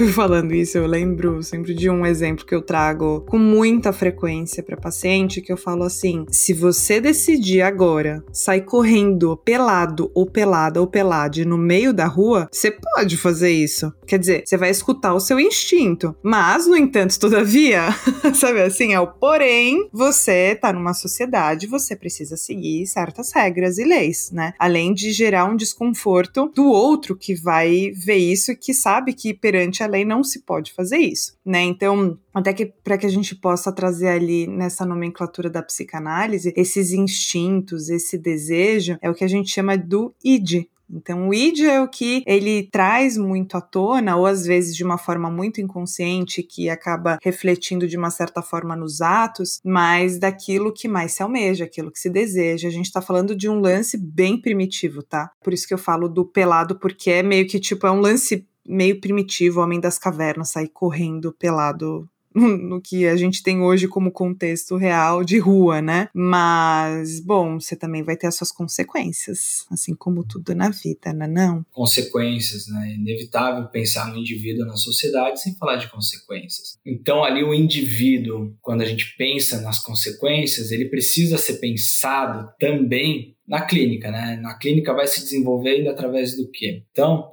[0.01, 4.63] Foi falando isso, eu lembro sempre de um exemplo que eu trago com muita frequência
[4.63, 10.81] para paciente, que eu falo assim: se você decidir agora sair correndo pelado ou pelada
[10.81, 13.93] ou pelade no meio da rua, você pode fazer isso.
[14.07, 16.17] Quer dizer, você vai escutar o seu instinto.
[16.23, 17.83] Mas, no entanto, todavia,
[18.35, 23.85] sabe assim, é o porém, você tá numa sociedade, você precisa seguir certas regras e
[23.85, 24.55] leis, né?
[24.59, 29.35] Além de gerar um desconforto do outro que vai ver isso e que sabe que
[29.35, 31.63] perante a lei não se pode fazer isso, né?
[31.63, 36.93] Então, até que para que a gente possa trazer ali nessa nomenclatura da psicanálise esses
[36.93, 41.81] instintos, esse desejo, é o que a gente chama do id, então, o id é
[41.81, 46.43] o que ele traz muito à tona, ou às vezes de uma forma muito inconsciente,
[46.43, 51.65] que acaba refletindo de uma certa forma nos atos, mas daquilo que mais se almeja,
[51.65, 52.69] aquilo que se deseja.
[52.69, 55.31] A gente está falando de um lance bem primitivo, tá?
[55.43, 58.47] Por isso que eu falo do pelado, porque é meio que tipo, é um lance
[58.71, 64.13] meio primitivo, homem das cavernas, sair correndo pelado no que a gente tem hoje como
[64.13, 66.09] contexto real de rua, né?
[66.15, 71.27] Mas, bom, você também vai ter as suas consequências, assim como tudo na vida, né?
[71.27, 71.65] Não?
[71.73, 72.91] Consequências, né?
[72.91, 76.79] É inevitável pensar no indivíduo na sociedade sem falar de consequências.
[76.87, 83.37] Então, ali o indivíduo, quando a gente pensa nas consequências, ele precisa ser pensado também
[83.47, 84.39] na clínica, né?
[84.41, 86.85] Na clínica vai se desenvolvendo através do quê?
[86.93, 87.29] Então,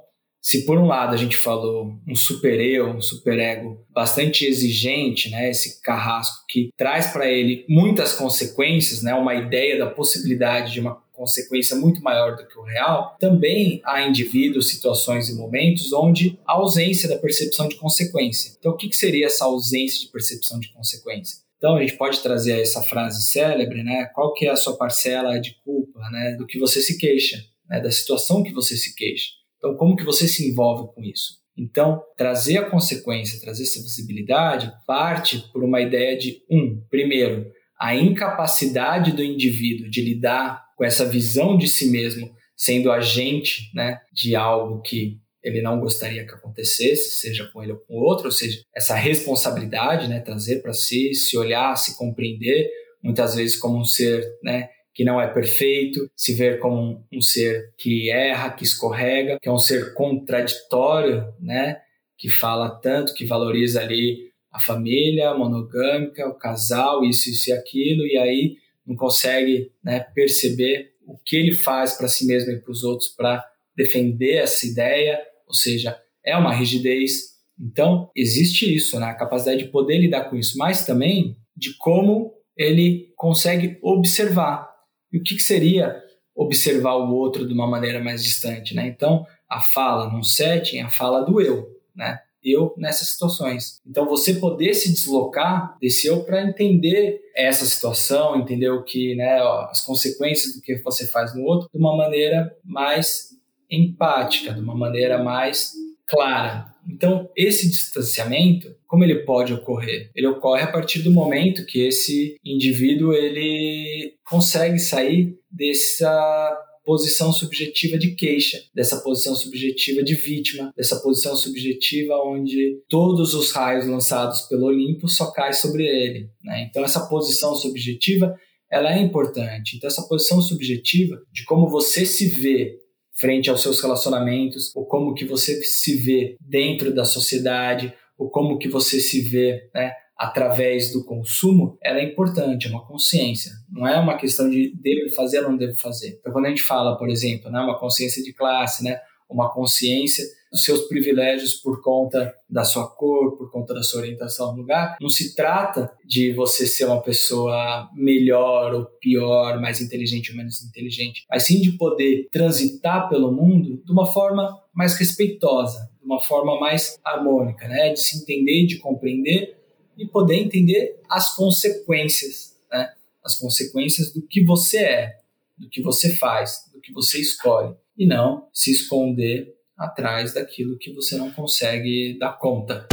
[0.48, 5.28] se por um lado a gente falou um super eu, um super ego bastante exigente,
[5.28, 10.80] né, esse carrasco que traz para ele muitas consequências, né, uma ideia da possibilidade de
[10.80, 16.38] uma consequência muito maior do que o real, também há indivíduos, situações e momentos onde
[16.46, 18.56] há ausência da percepção de consequência.
[18.58, 21.40] Então, o que seria essa ausência de percepção de consequência?
[21.58, 24.06] Então a gente pode trazer essa frase célebre, né?
[24.14, 26.36] Qual que é a sua parcela de culpa, né?
[26.38, 27.36] Do que você se queixa,
[27.68, 27.80] né?
[27.80, 29.37] Da situação que você se queixa.
[29.58, 31.38] Então, como que você se envolve com isso?
[31.56, 37.94] Então, trazer a consequência, trazer essa visibilidade, parte por uma ideia de, um, primeiro, a
[37.96, 44.34] incapacidade do indivíduo de lidar com essa visão de si mesmo sendo agente né, de
[44.34, 48.60] algo que ele não gostaria que acontecesse, seja com ele ou com outro, ou seja,
[48.74, 52.68] essa responsabilidade, né, trazer para si, se olhar, se compreender,
[53.02, 54.68] muitas vezes como um ser né,
[54.98, 59.52] que não é perfeito, se ver como um, ser que erra, que escorrega, que é
[59.52, 61.80] um ser contraditório, né?
[62.18, 68.04] Que fala tanto, que valoriza ali a família monogâmica, o casal, isso, isso e aquilo,
[68.08, 72.72] e aí não consegue né, perceber o que ele faz para si mesmo e para
[72.72, 77.36] os outros para defender essa ideia, ou seja, é uma rigidez.
[77.56, 82.34] Então, existe isso, né, a capacidade de poder lidar com isso, mas também de como
[82.56, 84.67] ele consegue observar
[85.12, 86.02] e o que, que seria
[86.34, 88.86] observar o outro de uma maneira mais distante, né?
[88.86, 92.20] Então, a fala num setting, a fala do eu, né?
[92.42, 93.80] Eu nessas situações.
[93.84, 99.40] Então, você poder se deslocar desse eu para entender essa situação, entender o que, né,
[99.68, 103.30] as consequências do que você faz no outro de uma maneira mais
[103.68, 105.72] empática, de uma maneira mais
[106.06, 106.72] clara.
[106.88, 110.10] Então, esse distanciamento, como ele pode ocorrer?
[110.14, 116.56] Ele ocorre a partir do momento que esse indivíduo ele consegue sair dessa
[116.88, 123.50] posição subjetiva de queixa, dessa posição subjetiva de vítima, dessa posição subjetiva onde todos os
[123.50, 126.30] raios lançados pelo Olimpo só caem sobre ele.
[126.42, 126.66] Né?
[126.70, 128.34] Então essa posição subjetiva
[128.72, 129.76] ela é importante.
[129.76, 132.78] Então essa posição subjetiva de como você se vê
[133.18, 138.58] frente aos seus relacionamentos, ou como que você se vê dentro da sociedade, ou como
[138.58, 143.52] que você se vê né, através do consumo, ela é importante, é uma consciência.
[143.70, 146.18] Não é uma questão de devo fazer ou não devo fazer.
[146.18, 150.24] Então, quando a gente fala, por exemplo, né, uma consciência de classe, né, uma consciência
[150.50, 154.96] dos seus privilégios por conta da sua cor, por conta da sua orientação no lugar.
[155.00, 160.64] Não se trata de você ser uma pessoa melhor ou pior, mais inteligente ou menos
[160.64, 166.20] inteligente, mas sim de poder transitar pelo mundo de uma forma mais respeitosa, de uma
[166.20, 167.92] forma mais harmônica, né?
[167.92, 169.58] De se entender, de compreender
[169.96, 172.92] e poder entender as consequências, né?
[173.24, 175.18] As consequências do que você é,
[175.58, 180.92] do que você faz, do que você escolhe e não se esconder atrás daquilo que
[180.92, 182.86] você não consegue dar conta.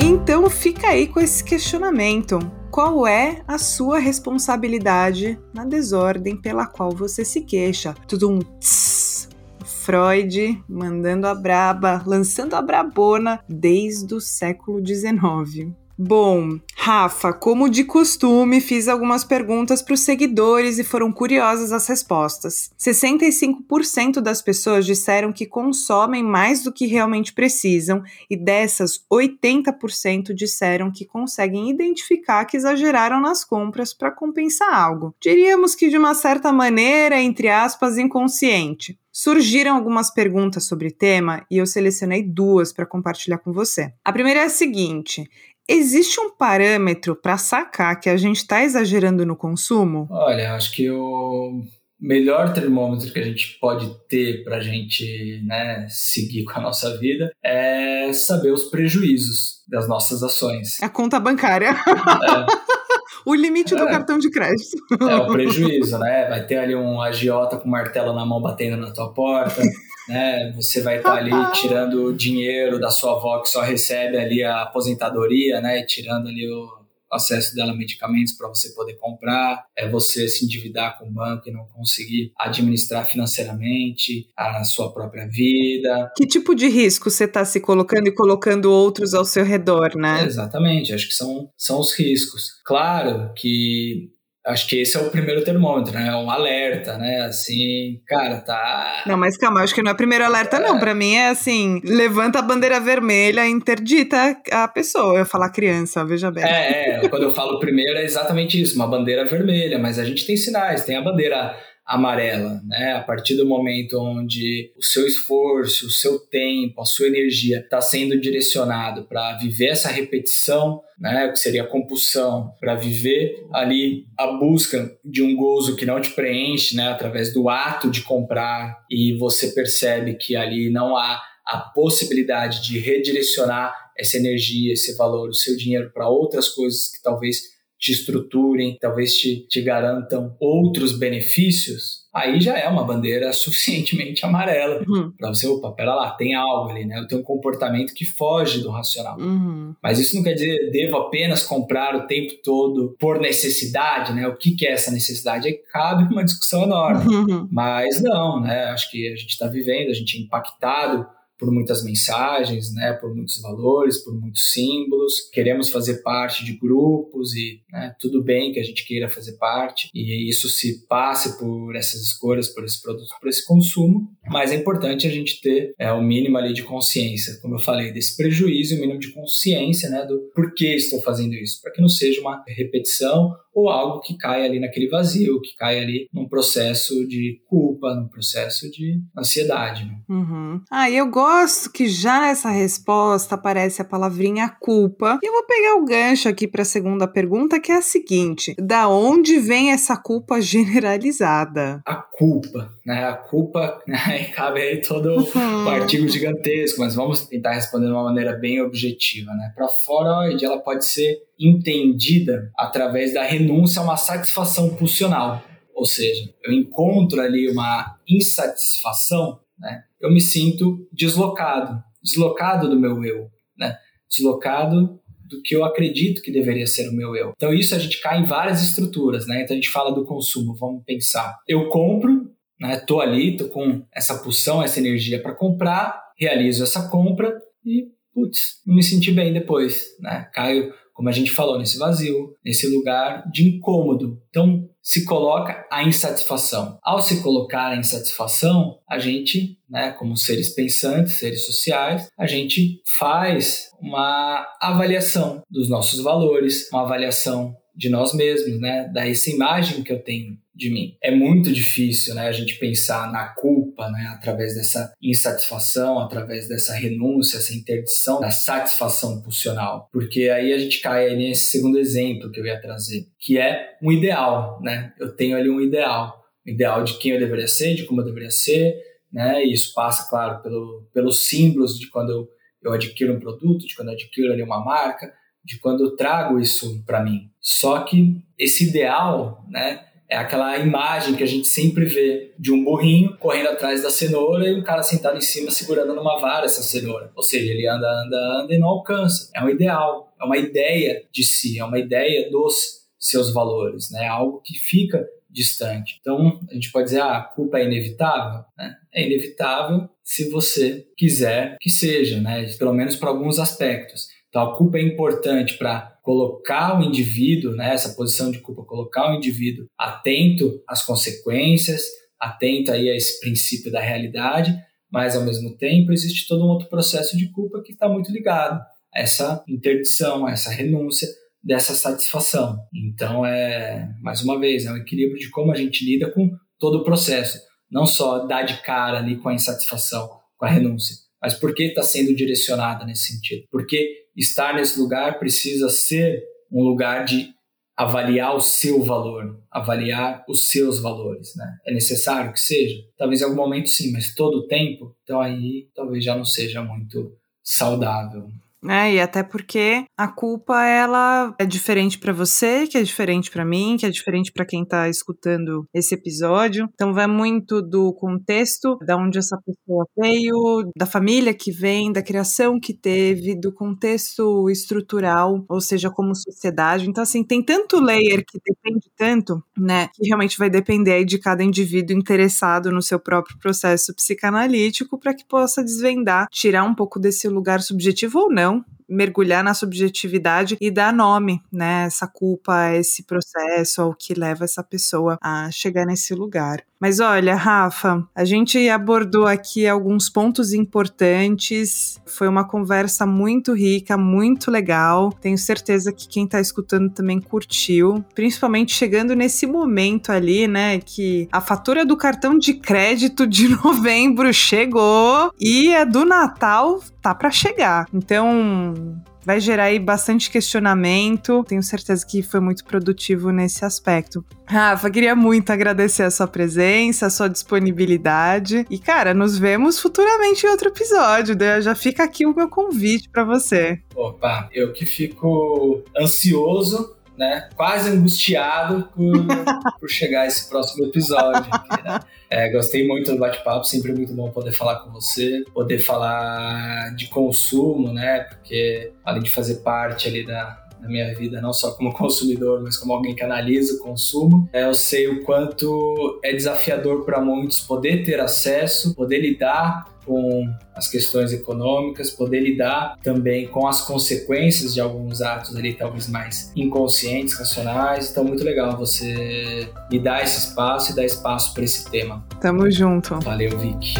[0.00, 2.38] Então fica aí com esse questionamento.
[2.70, 7.94] Qual é a sua responsabilidade na desordem pela qual você se queixa?
[8.06, 9.28] Tudo um tss,
[9.64, 15.72] Freud mandando a braba, lançando a brabona desde o século XIX.
[15.98, 21.88] Bom, Rafa, como de costume, fiz algumas perguntas para os seguidores e foram curiosas as
[21.88, 22.70] respostas.
[22.78, 28.00] 65% das pessoas disseram que consomem mais do que realmente precisam,
[28.30, 35.12] e dessas, 80% disseram que conseguem identificar que exageraram nas compras para compensar algo.
[35.20, 38.96] Diríamos que de uma certa maneira, entre aspas, inconsciente.
[39.20, 43.92] Surgiram algumas perguntas sobre o tema e eu selecionei duas para compartilhar com você.
[44.04, 45.28] A primeira é a seguinte:
[45.68, 50.08] Existe um parâmetro para sacar que a gente está exagerando no consumo?
[50.10, 51.62] Olha, acho que o
[52.00, 56.96] melhor termômetro que a gente pode ter para a gente né, seguir com a nossa
[56.98, 60.80] vida é saber os prejuízos das nossas ações.
[60.80, 61.70] A conta bancária.
[61.70, 62.46] É.
[63.26, 63.90] o limite do é.
[63.90, 64.78] cartão de crédito.
[65.02, 66.28] É o prejuízo, né?
[66.30, 69.60] Vai ter ali um agiota com martelo na mão batendo na tua porta
[70.08, 70.52] né?
[70.56, 74.42] Você vai estar tá ali tirando o dinheiro da sua avó que só recebe ali
[74.42, 75.82] a aposentadoria, né?
[75.84, 76.78] Tirando ali o
[77.10, 81.48] acesso dela a medicamentos para você poder comprar, é você se endividar com o banco
[81.48, 86.12] e não conseguir administrar financeiramente a sua própria vida.
[86.16, 90.22] Que tipo de risco você está se colocando e colocando outros ao seu redor, né?
[90.22, 92.60] É, exatamente, acho que são, são os riscos.
[92.64, 94.10] Claro que
[94.46, 96.08] Acho que esse é o primeiro termômetro, né?
[96.08, 97.22] É um alerta, né?
[97.22, 99.02] Assim, cara, tá.
[99.06, 100.60] Não, mas calma, acho que não é primeiro alerta, é.
[100.60, 100.78] não.
[100.78, 105.18] Para mim é assim: levanta a bandeira vermelha, interdita a pessoa.
[105.18, 106.44] Eu falar criança, veja bem.
[106.44, 110.26] É, é, quando eu falo primeiro é exatamente isso, uma bandeira vermelha, mas a gente
[110.26, 111.54] tem sinais, tem a bandeira
[111.88, 112.92] amarela, né?
[112.92, 117.80] A partir do momento onde o seu esforço, o seu tempo, a sua energia está
[117.80, 121.28] sendo direcionado para viver essa repetição, né?
[121.30, 126.10] Que seria a compulsão, para viver ali a busca de um gozo que não te
[126.10, 126.88] preenche, né?
[126.88, 132.78] Através do ato de comprar e você percebe que ali não há a possibilidade de
[132.78, 138.76] redirecionar essa energia, esse valor, o seu dinheiro para outras coisas que talvez te estruturem,
[138.80, 145.12] talvez te, te garantam outros benefícios, aí já é uma bandeira suficientemente amarela uhum.
[145.12, 146.98] para você, opa, pera lá, tem algo ali, né?
[146.98, 149.18] Eu tenho um comportamento que foge do racional.
[149.18, 149.74] Uhum.
[149.80, 154.26] Mas isso não quer dizer devo apenas comprar o tempo todo por necessidade, né?
[154.26, 155.46] O que, que é essa necessidade?
[155.46, 157.14] Aí cabe uma discussão enorme.
[157.14, 157.48] Uhum.
[157.50, 158.64] Mas não, né?
[158.64, 161.06] Acho que a gente está vivendo, a gente é impactado
[161.38, 165.30] por muitas mensagens, né, por muitos valores, por muitos símbolos.
[165.32, 169.88] Queremos fazer parte de grupos e né, tudo bem que a gente queira fazer parte
[169.94, 174.10] e isso se passe por essas escolhas, por esse produto, por esse consumo.
[174.30, 177.92] Mas é importante a gente ter é, o mínimo ali de consciência, como eu falei,
[177.92, 181.88] desse prejuízo, o mínimo de consciência, né, do porquê estou fazendo isso, para que não
[181.88, 187.06] seja uma repetição ou algo que cai ali naquele vazio, que cai ali num processo
[187.08, 189.84] de culpa, num processo de ansiedade.
[189.84, 189.98] Né?
[190.08, 190.60] Uhum.
[190.70, 195.18] Ah, eu gosto que já nessa resposta aparece a palavrinha culpa.
[195.20, 198.54] E eu vou pegar o gancho aqui para a segunda pergunta, que é a seguinte:
[198.58, 201.82] da onde vem essa culpa generalizada?
[201.84, 203.04] A culpa, né?
[203.04, 204.24] A culpa, né?
[204.34, 205.64] cabe aí todo uhum.
[205.64, 209.52] um artigo gigantesco, mas vamos tentar responder de uma maneira bem objetiva, né?
[209.54, 215.42] Para fora, ela pode ser entendida através da renúncia a uma satisfação pulsional.
[215.72, 219.84] Ou seja, eu encontro ali uma insatisfação, né?
[220.00, 223.76] eu me sinto deslocado, deslocado do meu eu, né?
[224.10, 227.32] deslocado do que eu acredito que deveria ser o meu eu.
[227.36, 229.42] Então isso a gente cai em várias estruturas, né?
[229.42, 231.36] Então a gente fala do consumo, vamos pensar.
[231.46, 232.78] Eu compro, né?
[232.86, 237.32] Tô ali, tô com essa pulsão, essa energia para comprar, realizo essa compra
[237.64, 240.28] e putz, não me senti bem depois, né?
[240.32, 244.20] Caio como a gente falou, nesse vazio, nesse lugar de incômodo.
[244.30, 246.76] Então, se coloca a insatisfação.
[246.82, 252.82] Ao se colocar a insatisfação, a gente, né, como seres pensantes, seres sociais, a gente
[252.98, 259.84] faz uma avaliação dos nossos valores, uma avaliação de nós mesmos, né, da essa imagem
[259.84, 260.96] que eu tenho de mim.
[261.00, 266.74] É muito difícil, né, a gente pensar na culpa, né, através dessa insatisfação, através dessa
[266.74, 272.40] renúncia, essa interdição da satisfação pulsional, porque aí a gente cai nesse segundo exemplo que
[272.40, 274.92] eu ia trazer, que é um ideal, né?
[274.98, 278.06] Eu tenho ali um ideal, um ideal de quem eu deveria ser, de como eu
[278.06, 278.76] deveria ser,
[279.12, 279.44] né?
[279.44, 282.28] E isso passa, claro, pelo, pelos símbolos de quando eu,
[282.60, 285.12] eu adquiro um produto, de quando eu adquiro ali uma marca,
[285.48, 287.30] de quando eu trago isso para mim.
[287.40, 289.84] Só que esse ideal, né?
[290.10, 294.48] É aquela imagem que a gente sempre vê de um burrinho correndo atrás da cenoura
[294.48, 297.12] e um cara sentado em cima segurando numa vara essa cenoura.
[297.14, 299.30] Ou seja, ele anda, anda, anda e não alcança.
[299.34, 304.06] É um ideal, é uma ideia de si, é uma ideia dos seus valores, né?
[304.06, 305.98] Algo que fica distante.
[306.00, 308.76] Então, a gente pode dizer, ah, a culpa é inevitável, né?
[308.92, 312.46] É inevitável se você quiser que seja, né?
[312.58, 314.08] Pelo menos para alguns aspectos.
[314.38, 319.10] Então, a culpa é importante para colocar o indivíduo, né, essa posição de culpa, colocar
[319.10, 321.82] o indivíduo atento às consequências,
[322.20, 324.54] atento aí a esse princípio da realidade,
[324.92, 328.60] mas ao mesmo tempo existe todo um outro processo de culpa que está muito ligado
[328.94, 331.08] a essa interdição, a essa renúncia
[331.42, 332.60] dessa satisfação.
[332.72, 336.30] Então é, mais uma vez, é um equilíbrio de como a gente lida com
[336.60, 340.94] todo o processo, não só dar de cara ali com a insatisfação, com a renúncia,
[341.20, 343.44] mas por que está sendo direcionada nesse sentido?
[343.50, 347.32] Porque estar nesse lugar precisa ser um lugar de
[347.76, 351.58] avaliar o seu valor, avaliar os seus valores, né?
[351.64, 352.82] É necessário que seja?
[352.96, 356.60] Talvez em algum momento sim, mas todo o tempo, então aí talvez já não seja
[356.60, 358.28] muito saudável.
[358.62, 358.94] Né?
[358.94, 363.76] E até porque a culpa ela é diferente para você, que é diferente para mim,
[363.78, 366.68] que é diferente para quem tá escutando esse episódio.
[366.74, 372.02] Então vai muito do contexto, da onde essa pessoa veio, da família que vem, da
[372.02, 376.88] criação que teve, do contexto estrutural, ou seja, como sociedade.
[376.88, 381.42] Então assim, tem tanto layer que depende tanto, né, que realmente vai depender de cada
[381.42, 387.28] indivíduo interessado no seu próprio processo psicanalítico para que possa desvendar, tirar um pouco desse
[387.28, 388.57] lugar subjetivo ou não,
[388.88, 394.62] mergulhar na subjetividade e dar nome, né, essa culpa, esse processo, ao que leva essa
[394.62, 396.62] pessoa a chegar nesse lugar.
[396.80, 402.00] Mas olha, Rafa, a gente abordou aqui alguns pontos importantes.
[402.06, 405.12] Foi uma conversa muito rica, muito legal.
[405.20, 411.28] Tenho certeza que quem está escutando também curtiu, principalmente chegando nesse momento ali, né, que
[411.32, 417.30] a fatura do cartão de crédito de novembro chegou e a do Natal tá para
[417.30, 417.86] chegar.
[417.92, 421.44] Então, vai gerar aí bastante questionamento.
[421.46, 424.24] Tenho certeza que foi muito produtivo nesse aspecto.
[424.46, 428.64] Rafa, queria muito agradecer a sua presença, a sua disponibilidade.
[428.70, 431.36] E, cara, nos vemos futuramente em outro episódio.
[431.38, 431.60] Né?
[431.60, 433.82] Já fica aqui o meu convite para você.
[433.94, 437.48] Opa, eu que fico ansioso né?
[437.56, 439.26] Quase angustiado por,
[439.80, 441.44] por chegar esse próximo episódio.
[441.52, 442.00] Aqui, né?
[442.30, 447.08] é, gostei muito do bate-papo, sempre muito bom poder falar com você, poder falar de
[447.08, 448.20] consumo, né?
[448.20, 452.76] Porque além de fazer parte ali da, da minha vida, não só como consumidor, mas
[452.76, 454.48] como alguém que analisa o consumo.
[454.52, 460.50] É, eu sei o quanto é desafiador para muitos poder ter acesso, poder lidar com
[460.74, 466.50] as questões econômicas, poder lidar também com as consequências de alguns atos ali, talvez mais
[466.56, 468.10] inconscientes, racionais.
[468.10, 472.24] Então, muito legal você me dar esse espaço e dar espaço para esse tema.
[472.40, 473.20] Tamo junto.
[473.20, 473.94] Valeu, Vicky.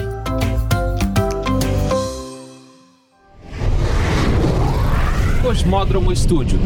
[5.49, 6.59] Cosmódromo Estúdio.